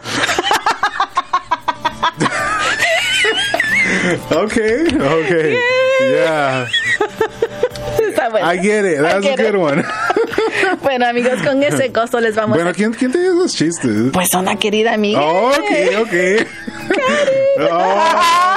ok, 4.31 4.57
ok. 4.97 5.33
Yeah. 6.13 6.67
Está 8.09 8.29
bueno. 8.31 8.53
I 8.53 8.59
get 8.59 8.85
it. 8.85 8.99
I 8.99 9.03
That's 9.03 9.27
a 9.27 9.33
it. 9.33 9.39
good 9.53 9.55
one. 9.57 9.85
Bueno, 10.83 11.07
amigos, 11.07 11.41
con 11.45 11.63
ese 11.63 11.89
gozo 11.95 12.21
les 12.21 12.35
vamos 12.35 12.57
Bueno, 12.57 12.71
a... 12.71 12.73
¿quién, 12.73 12.93
quién 12.93 13.11
te 13.13 13.21
dio 13.21 13.33
esos 13.33 13.55
chistes? 13.55 13.91
Pues 14.13 14.29
una 14.35 14.57
querida 14.57 14.93
amiga. 14.95 15.21
Ok, 15.21 15.71
ok. 16.01 16.47
Oh, 17.71 18.48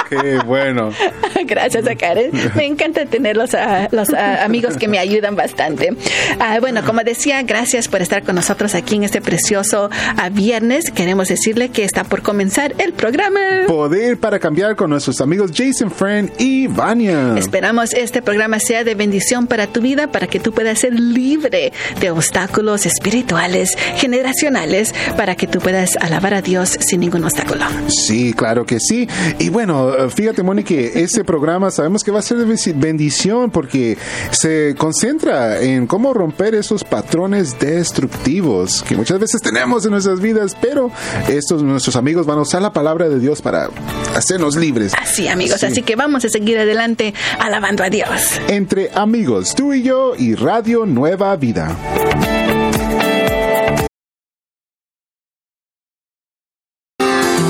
bueno. 0.46 0.90
Gracias 1.46 1.86
a 1.86 1.94
Karen. 1.94 2.30
Me 2.54 2.66
encanta 2.66 3.06
tener 3.06 3.36
los, 3.36 3.54
ah, 3.54 3.88
los 3.90 4.10
ah, 4.10 4.44
amigos 4.44 4.76
que 4.76 4.88
me 4.88 4.98
ayudan 4.98 5.36
bastante. 5.36 5.96
Ah, 6.38 6.58
bueno, 6.60 6.82
como 6.84 7.02
decía, 7.02 7.42
gracias 7.42 7.88
por 7.88 8.02
estar 8.02 8.22
con 8.22 8.36
nosotros 8.36 8.74
aquí 8.74 8.96
en 8.96 9.04
este 9.04 9.20
precioso 9.20 9.90
viernes. 10.32 10.90
Queremos 10.90 11.28
decirle 11.28 11.70
que 11.70 11.84
está 11.84 12.04
por 12.04 12.22
comenzar 12.22 12.74
el 12.78 12.92
programa. 12.92 13.40
Poder 13.66 14.18
para 14.18 14.38
cambiar 14.38 14.76
con 14.76 14.90
nuestros 14.90 15.20
amigos 15.20 15.50
Jason 15.54 15.90
Friend 15.90 16.30
y 16.38 16.66
Vania. 16.66 17.34
Esperamos 17.36 17.92
este 17.92 18.22
programa 18.22 18.58
sea 18.60 18.84
de 18.84 18.94
bendición 18.94 19.46
para 19.46 19.66
tu 19.66 19.80
vida, 19.80 20.10
para 20.10 20.26
que 20.26 20.40
tú 20.40 20.52
puedas 20.52 20.78
ser 20.78 20.94
libre 20.94 21.72
de 22.00 22.10
obstáculos 22.10 22.86
espirituales, 22.86 23.76
generacionales, 23.96 24.94
para 25.16 25.34
que 25.34 25.46
tú 25.46 25.58
puedas 25.58 25.96
alabar 25.96 26.34
a 26.34 26.42
Dios 26.42 26.76
sin 26.80 27.00
ningún 27.00 27.24
obstáculo. 27.24 27.64
Sí, 27.88 28.32
claro 28.32 28.64
que 28.64 28.78
sí. 28.80 29.08
Y 29.38 29.48
bueno, 29.48 30.01
fíjate, 30.10 30.42
Moni, 30.42 30.64
que 30.64 31.02
este 31.02 31.24
programa 31.24 31.70
sabemos 31.70 32.02
que 32.04 32.10
va 32.10 32.18
a 32.18 32.22
ser 32.22 32.38
de 32.38 32.72
bendición 32.74 33.50
porque 33.50 33.96
se 34.30 34.74
concentra 34.76 35.60
en 35.60 35.86
cómo 35.86 36.12
romper 36.14 36.54
esos 36.54 36.84
patrones 36.84 37.58
destructivos 37.58 38.82
que 38.82 38.96
muchas 38.96 39.18
veces 39.18 39.40
tenemos 39.40 39.84
en 39.84 39.92
nuestras 39.92 40.20
vidas, 40.20 40.56
pero 40.60 40.90
estos 41.28 41.62
nuestros 41.62 41.96
amigos 41.96 42.26
van 42.26 42.38
a 42.38 42.42
usar 42.42 42.62
la 42.62 42.72
palabra 42.72 43.08
de 43.08 43.18
Dios 43.18 43.40
para 43.42 43.68
hacernos 44.16 44.56
libres. 44.56 44.92
Así, 45.00 45.28
amigos, 45.28 45.60
Sí. 45.60 45.66
así 45.66 45.82
que 45.82 45.96
vamos 45.96 46.24
a 46.24 46.28
seguir 46.28 46.58
adelante 46.58 47.14
alabando 47.38 47.82
a 47.84 47.90
Dios. 47.90 48.08
Entre 48.48 48.90
amigos, 48.94 49.54
tú 49.54 49.72
y 49.72 49.82
yo 49.82 50.14
y 50.16 50.34
Radio 50.34 50.86
Nueva 50.86 51.34
Vida. 51.36 51.76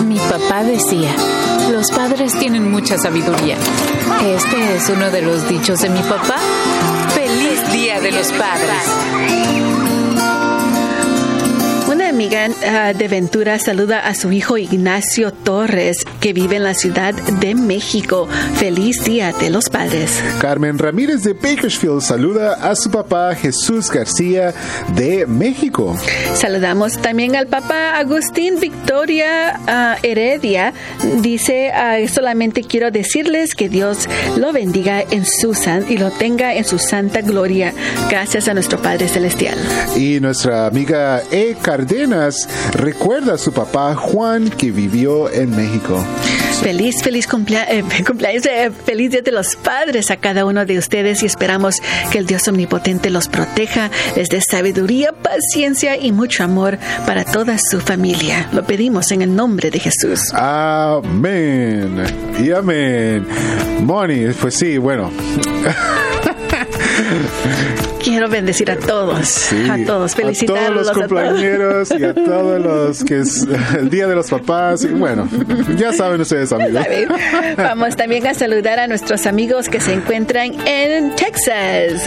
Mi 0.06 0.18
papá 0.18 0.62
decía, 0.64 1.10
los 1.72 1.90
padres 1.90 2.38
tienen 2.38 2.70
mucha 2.70 2.98
sabiduría. 2.98 3.56
Este 4.26 4.76
es 4.76 4.90
uno 4.90 5.10
de 5.10 5.22
los 5.22 5.48
dichos 5.48 5.80
de 5.80 5.88
mi 5.88 6.02
papá. 6.02 6.36
Feliz 7.14 7.72
Día 7.72 7.98
de 7.98 8.12
los 8.12 8.30
Padres. 8.32 9.61
Amiga 12.22 12.46
ah, 12.64 12.92
de 12.92 13.08
Ventura 13.08 13.58
saluda 13.58 13.98
a 14.06 14.14
su 14.14 14.30
hijo 14.30 14.56
Ignacio 14.56 15.32
Torres, 15.32 16.04
que 16.20 16.32
vive 16.32 16.54
en 16.54 16.62
la 16.62 16.74
Ciudad 16.74 17.12
de 17.14 17.56
México. 17.56 18.28
Feliz 18.54 19.02
Día 19.04 19.32
de 19.32 19.50
los 19.50 19.68
Padres. 19.68 20.22
Carmen 20.40 20.78
Ramírez 20.78 21.24
de 21.24 21.32
Bakersfield 21.32 22.00
saluda 22.00 22.52
a 22.52 22.76
su 22.76 22.92
papá 22.92 23.34
Jesús 23.34 23.90
García 23.90 24.54
de 24.94 25.26
México. 25.26 25.96
Saludamos 26.36 26.96
también 26.98 27.34
al 27.34 27.48
papá 27.48 27.98
Agustín 27.98 28.60
Victoria 28.60 29.58
ah, 29.66 29.96
Heredia. 30.04 30.74
Dice, 31.22 31.72
ah, 31.72 31.96
solamente 32.06 32.62
quiero 32.62 32.92
decirles 32.92 33.56
que 33.56 33.68
Dios 33.68 34.08
lo 34.36 34.52
bendiga 34.52 35.02
en 35.02 35.26
su 35.26 35.54
san 35.54 35.90
y 35.90 35.96
lo 35.98 36.12
tenga 36.12 36.54
en 36.54 36.64
su 36.64 36.78
santa 36.78 37.20
gloria. 37.20 37.74
Gracias 38.08 38.46
a 38.46 38.54
nuestro 38.54 38.80
Padre 38.80 39.08
Celestial. 39.08 39.58
Y 39.96 40.20
nuestra 40.20 40.66
amiga 40.66 41.20
E. 41.32 41.56
Recuerda 42.74 43.34
a 43.34 43.38
su 43.38 43.52
papá 43.52 43.94
Juan 43.94 44.50
que 44.50 44.70
vivió 44.70 45.30
en 45.32 45.56
México. 45.56 46.04
Feliz, 46.62 47.02
feliz 47.02 47.26
cumplea- 47.26 47.66
eh, 47.68 47.82
cumpleaños, 48.06 48.44
eh, 48.46 48.70
feliz 48.84 49.10
Día 49.10 49.22
de 49.22 49.32
los 49.32 49.56
Padres 49.56 50.10
a 50.10 50.16
cada 50.18 50.44
uno 50.44 50.64
de 50.66 50.78
ustedes 50.78 51.22
y 51.22 51.26
esperamos 51.26 51.76
que 52.10 52.18
el 52.18 52.26
Dios 52.26 52.46
Omnipotente 52.48 53.10
los 53.10 53.28
proteja, 53.28 53.90
les 54.14 54.28
dé 54.28 54.40
sabiduría, 54.40 55.12
paciencia 55.12 55.96
y 55.96 56.12
mucho 56.12 56.44
amor 56.44 56.78
para 57.06 57.24
toda 57.24 57.56
su 57.58 57.80
familia. 57.80 58.48
Lo 58.52 58.64
pedimos 58.64 59.10
en 59.10 59.22
el 59.22 59.34
nombre 59.34 59.70
de 59.70 59.80
Jesús. 59.80 60.32
Amén. 60.34 62.04
Y 62.38 62.52
amén. 62.52 63.26
Moni, 63.80 64.26
pues 64.40 64.54
sí, 64.54 64.78
bueno. 64.78 65.10
Quiero 68.12 68.28
bendecir 68.28 68.70
a 68.70 68.76
todos, 68.76 69.26
sí. 69.26 69.56
a 69.70 69.86
todos, 69.86 70.12
A 70.12 70.16
felicitarlos 70.16 70.82
todos 70.82 70.96
los 70.98 70.98
cumpleañeros 70.98 71.90
y 71.98 72.04
a 72.04 72.12
todos 72.12 72.60
los 72.60 73.04
que 73.04 73.20
es 73.20 73.46
el 73.78 73.88
Día 73.88 74.06
de 74.06 74.14
los 74.14 74.28
Papás. 74.28 74.84
Y 74.84 74.88
bueno, 74.88 75.26
ya 75.78 75.94
saben 75.94 76.20
ustedes, 76.20 76.52
amigos. 76.52 76.76
Vamos 77.56 77.96
también 77.96 78.26
a 78.26 78.34
saludar 78.34 78.78
a 78.80 78.86
nuestros 78.86 79.24
amigos 79.24 79.70
que 79.70 79.80
se 79.80 79.94
encuentran 79.94 80.52
en 80.68 81.14
Texas, 81.14 82.06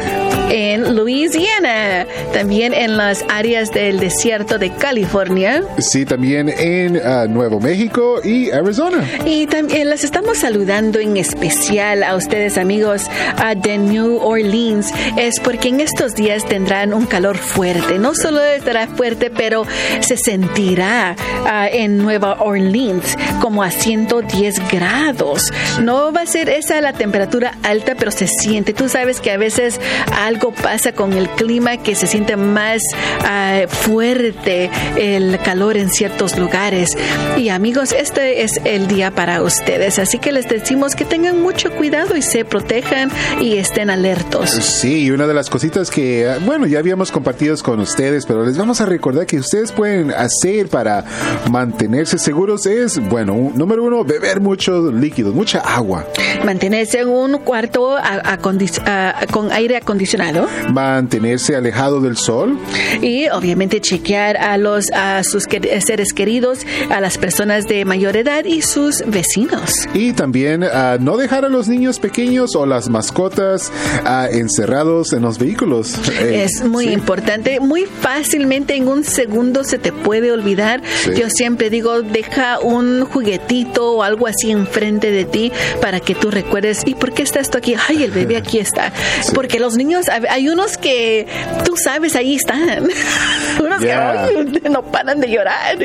en 0.51 0.95
Louisiana, 0.95 2.05
también 2.31 2.75
en 2.75 2.97
las 2.97 3.25
áreas 3.27 3.71
del 3.71 3.99
desierto 3.99 4.59
de 4.59 4.69
California. 4.75 5.63
Sí, 5.79 6.05
también 6.05 6.49
en 6.49 7.01
ah, 7.03 7.25
Nuevo 7.27 7.59
México 7.59 8.21
y 8.23 8.51
Arizona. 8.51 9.03
Y 9.25 9.47
también 9.47 9.89
les 9.89 10.03
estamos 10.03 10.37
saludando 10.37 10.99
en 10.99 11.17
especial 11.17 12.03
a 12.03 12.15
ustedes 12.15 12.59
amigos 12.59 13.07
ah, 13.37 13.55
de 13.55 13.79
New 13.79 14.17
Orleans. 14.17 14.93
Es 15.17 15.39
porque 15.39 15.69
en 15.69 15.79
estos 15.95 16.13
días 16.13 16.43
tendrán 16.43 16.93
un 16.93 17.05
calor 17.05 17.37
fuerte. 17.37 17.97
No 17.99 18.15
solo 18.15 18.43
estará 18.43 18.85
fuerte, 18.87 19.29
pero 19.29 19.65
se 20.01 20.17
sentirá 20.17 21.15
ah, 21.45 21.69
en 21.71 21.99
Nueva 21.99 22.35
Orleans 22.41 23.15
como 23.39 23.63
a 23.63 23.71
110 23.71 24.55
grados. 24.69 25.53
No 25.81 26.11
va 26.11 26.23
a 26.23 26.25
ser 26.25 26.49
esa 26.49 26.81
la 26.81 26.91
temperatura 26.91 27.57
alta, 27.63 27.95
pero 27.95 28.11
se 28.11 28.27
siente. 28.27 28.73
Tú 28.73 28.89
sabes 28.89 29.21
que 29.21 29.31
a 29.31 29.37
veces 29.37 29.79
algo 30.11 30.51
pasa 30.51 30.91
con 30.91 31.13
el 31.13 31.29
clima 31.29 31.77
que 31.77 31.95
se 31.95 32.07
siente 32.07 32.35
más 32.35 32.81
ah, 33.23 33.61
fuerte 33.69 34.69
el 34.97 35.39
calor 35.45 35.77
en 35.77 35.89
ciertos 35.89 36.37
lugares. 36.37 36.89
Y 37.37 37.47
amigos, 37.47 37.93
este 37.93 38.43
es 38.43 38.59
el 38.65 38.87
día 38.87 39.11
para 39.11 39.41
ustedes. 39.41 39.97
Así 39.97 40.19
que 40.19 40.33
les 40.33 40.49
decimos 40.49 40.93
que 40.93 41.05
tengan 41.05 41.41
mucho 41.41 41.71
cuidado 41.71 42.17
y 42.17 42.21
se 42.21 42.43
protejan 42.43 43.09
y 43.39 43.55
estén 43.55 43.89
alertos. 43.89 44.49
Sí, 44.49 45.03
y 45.05 45.11
una 45.11 45.25
de 45.25 45.33
las 45.33 45.49
cositas 45.49 45.84
que, 45.89 46.29
bueno, 46.45 46.65
ya 46.67 46.79
habíamos 46.79 47.11
compartido 47.11 47.55
con 47.63 47.79
ustedes, 47.79 48.25
pero 48.25 48.45
les 48.45 48.57
vamos 48.57 48.81
a 48.81 48.85
recordar 48.85 49.25
que 49.25 49.37
ustedes 49.37 49.71
pueden 49.71 50.11
hacer 50.11 50.67
para 50.67 51.03
mantenerse 51.51 52.17
seguros 52.17 52.65
es, 52.65 52.99
bueno, 53.09 53.33
un- 53.33 53.57
número 53.57 53.83
uno, 53.83 54.03
beber 54.03 54.39
muchos 54.41 54.93
líquidos, 54.93 55.33
mucha 55.33 55.59
agua, 55.59 56.05
Mantenerse 56.43 56.99
en 56.99 57.09
un 57.09 57.37
cuarto 57.39 57.95
a- 57.95 58.37
acondi- 58.37 58.81
a- 58.85 59.25
con 59.31 59.51
aire 59.51 59.77
acondicionado 59.77 60.47
mantenerse 60.71 61.55
alejado 61.55 62.01
del 62.01 62.17
sol, 62.17 62.57
y 63.01 63.27
obviamente 63.29 63.79
chequear 63.81 64.37
a 64.37 64.57
los 64.57 64.85
a 64.93 65.23
sus 65.23 65.43
seres 65.43 66.13
queridos, 66.13 66.59
a 66.89 66.99
las 67.01 67.17
personas 67.17 67.67
de 67.67 67.85
mayor 67.85 68.15
edad 68.17 68.45
y 68.45 68.61
sus 68.61 69.03
vecinos. 69.07 69.87
y 69.93 70.13
también 70.13 70.63
ah, 70.63 70.97
no 70.99 71.17
dejar 71.17 71.45
a 71.45 71.49
los 71.49 71.67
niños 71.67 71.99
pequeños 71.99 72.55
o 72.55 72.65
las 72.65 72.89
mascotas 72.89 73.71
ah, 74.05 74.27
encerrados 74.31 75.13
en 75.13 75.21
los 75.21 75.37
vehículos. 75.39 75.74
Eh, 75.81 76.43
es 76.43 76.63
muy 76.63 76.89
importante. 76.89 77.59
Muy 77.59 77.85
fácilmente 77.85 78.75
en 78.75 78.87
un 78.87 79.03
segundo 79.03 79.63
se 79.63 79.77
te 79.77 79.91
puede 79.91 80.31
olvidar. 80.31 80.81
Yo 81.15 81.29
siempre 81.29 81.69
digo, 81.69 82.01
deja 82.01 82.59
un 82.59 83.05
juguetito 83.05 83.93
o 83.93 84.03
algo 84.03 84.27
así 84.27 84.51
enfrente 84.51 85.11
de 85.11 85.25
ti 85.25 85.51
para 85.81 85.99
que 85.99 86.15
tú 86.15 86.31
recuerdes, 86.31 86.83
¿y 86.85 86.95
por 86.95 87.13
qué 87.13 87.23
está 87.23 87.39
esto 87.39 87.57
aquí? 87.57 87.75
Ay, 87.87 88.03
el 88.03 88.11
bebé 88.11 88.37
aquí 88.37 88.59
está. 88.59 88.93
Porque 89.33 89.59
los 89.59 89.75
niños, 89.75 90.07
hay 90.09 90.49
unos 90.49 90.77
que 90.77 91.27
tú 91.63 91.75
sabes, 91.77 92.15
ahí 92.15 92.35
están. 92.35 92.87
unos 93.59 93.81
que 93.81 94.69
no 94.69 94.83
paran 94.83 95.19
de 95.19 95.29
llorar. 95.29 95.77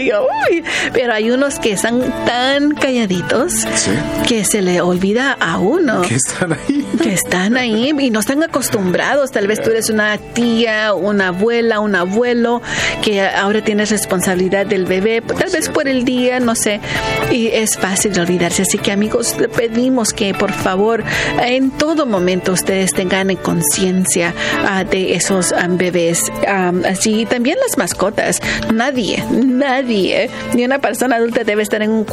Pero 0.92 1.12
hay 1.12 1.30
unos 1.30 1.58
que 1.58 1.72
están 1.72 2.00
tan 2.24 2.74
calladitos 2.74 3.66
que 4.28 4.44
se 4.44 4.62
le 4.62 4.80
olvida 4.80 5.36
a 5.38 5.58
uno. 5.58 6.02
Que 6.02 6.14
están 6.14 6.52
ahí. 6.52 6.86
Que 7.02 7.14
están 7.14 7.56
ahí 7.56 7.94
y 7.98 8.10
no 8.10 8.20
están 8.20 8.42
acostumbrados. 8.42 9.30
Tal 9.30 9.46
vez 9.46 9.62
tú 9.62 9.70
eres 9.70 9.88
una 9.88 10.18
tía, 10.18 10.92
una 10.92 11.28
abuela, 11.28 11.80
un 11.80 11.94
abuelo 11.94 12.60
que 13.02 13.22
ahora 13.22 13.62
tienes 13.62 13.90
responsabilidad 13.90 14.66
del 14.66 14.84
bebé, 14.84 15.22
tal 15.22 15.50
vez 15.50 15.68
por 15.68 15.88
el 15.88 16.04
día, 16.04 16.40
no 16.40 16.54
sé. 16.54 16.80
Y 17.30 17.48
es 17.48 17.78
fácil 17.78 18.12
de 18.12 18.20
olvidarse. 18.20 18.62
Así 18.62 18.78
que 18.78 18.92
amigos, 18.92 19.36
le 19.38 19.48
pedimos 19.48 20.12
que 20.12 20.34
por 20.34 20.52
favor 20.52 21.02
en 21.42 21.70
todo 21.70 22.06
momento 22.06 22.52
ustedes 22.52 22.92
tengan 22.92 23.34
conciencia 23.36 24.34
ah, 24.66 24.84
de 24.84 25.14
esos 25.14 25.52
ah, 25.52 25.66
bebés. 25.68 26.30
así 26.86 27.26
también 27.26 27.58
las 27.66 27.78
mascotas. 27.78 28.40
Nadie, 28.72 29.24
nadie, 29.30 30.30
ni 30.54 30.64
una 30.64 30.80
persona 30.80 31.16
adulta 31.16 31.44
debe 31.44 31.62
estar 31.62 31.82
en 31.82 31.90
un, 31.90 32.06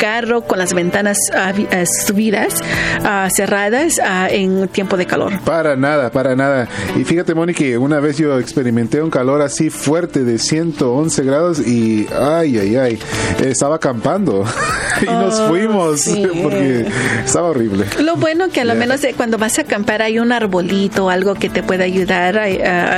carro 0.00 0.42
con 0.42 0.58
las 0.58 0.72
ventanas 0.72 1.18
subidas, 2.06 2.54
cerradas 3.34 3.89
en 3.98 4.68
tiempo 4.68 4.96
de 4.96 5.06
calor. 5.06 5.32
Para 5.44 5.76
nada, 5.76 6.10
para 6.10 6.36
nada. 6.36 6.68
Y 6.96 7.04
fíjate, 7.04 7.34
Mónica, 7.34 7.64
una 7.78 8.00
vez 8.00 8.18
yo 8.18 8.38
experimenté 8.38 9.02
un 9.02 9.10
calor 9.10 9.42
así 9.42 9.70
fuerte 9.70 10.24
de 10.24 10.38
111 10.38 11.22
grados 11.24 11.66
y 11.66 12.06
ay, 12.12 12.58
ay, 12.58 12.76
ay, 12.76 12.98
estaba 13.44 13.76
acampando 13.76 14.44
y 15.02 15.06
nos 15.06 15.38
oh, 15.40 15.48
fuimos 15.48 16.04
porque 16.42 16.86
estaba 17.24 17.48
horrible. 17.48 17.86
Lo 18.00 18.16
bueno 18.16 18.48
que 18.50 18.60
a 18.60 18.64
lo 18.64 18.74
menos 18.74 19.02
eh, 19.04 19.14
cuando 19.16 19.38
vas 19.38 19.58
a 19.58 19.62
acampar 19.62 20.02
hay 20.02 20.18
un 20.18 20.32
arbolito 20.32 21.06
o 21.06 21.10
algo 21.10 21.34
que 21.34 21.48
te 21.48 21.62
pueda 21.62 21.84
ayudar, 21.84 22.40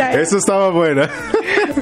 Eh, 0.00 0.20
eso 0.22 0.38
estaba 0.38 0.70
bueno. 0.70 1.02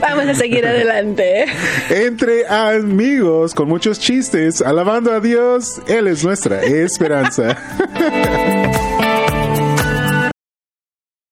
Vamos 0.00 0.26
a 0.26 0.34
seguir 0.34 0.66
adelante. 0.66 1.44
Entre 1.88 2.46
amigos, 2.46 3.54
con 3.54 3.68
muchos 3.68 3.98
chistes, 3.98 4.62
alabando 4.62 5.12
a 5.12 5.20
Dios, 5.20 5.80
Él 5.86 6.06
es 6.08 6.24
nuestra 6.24 6.62
esperanza. 6.62 7.56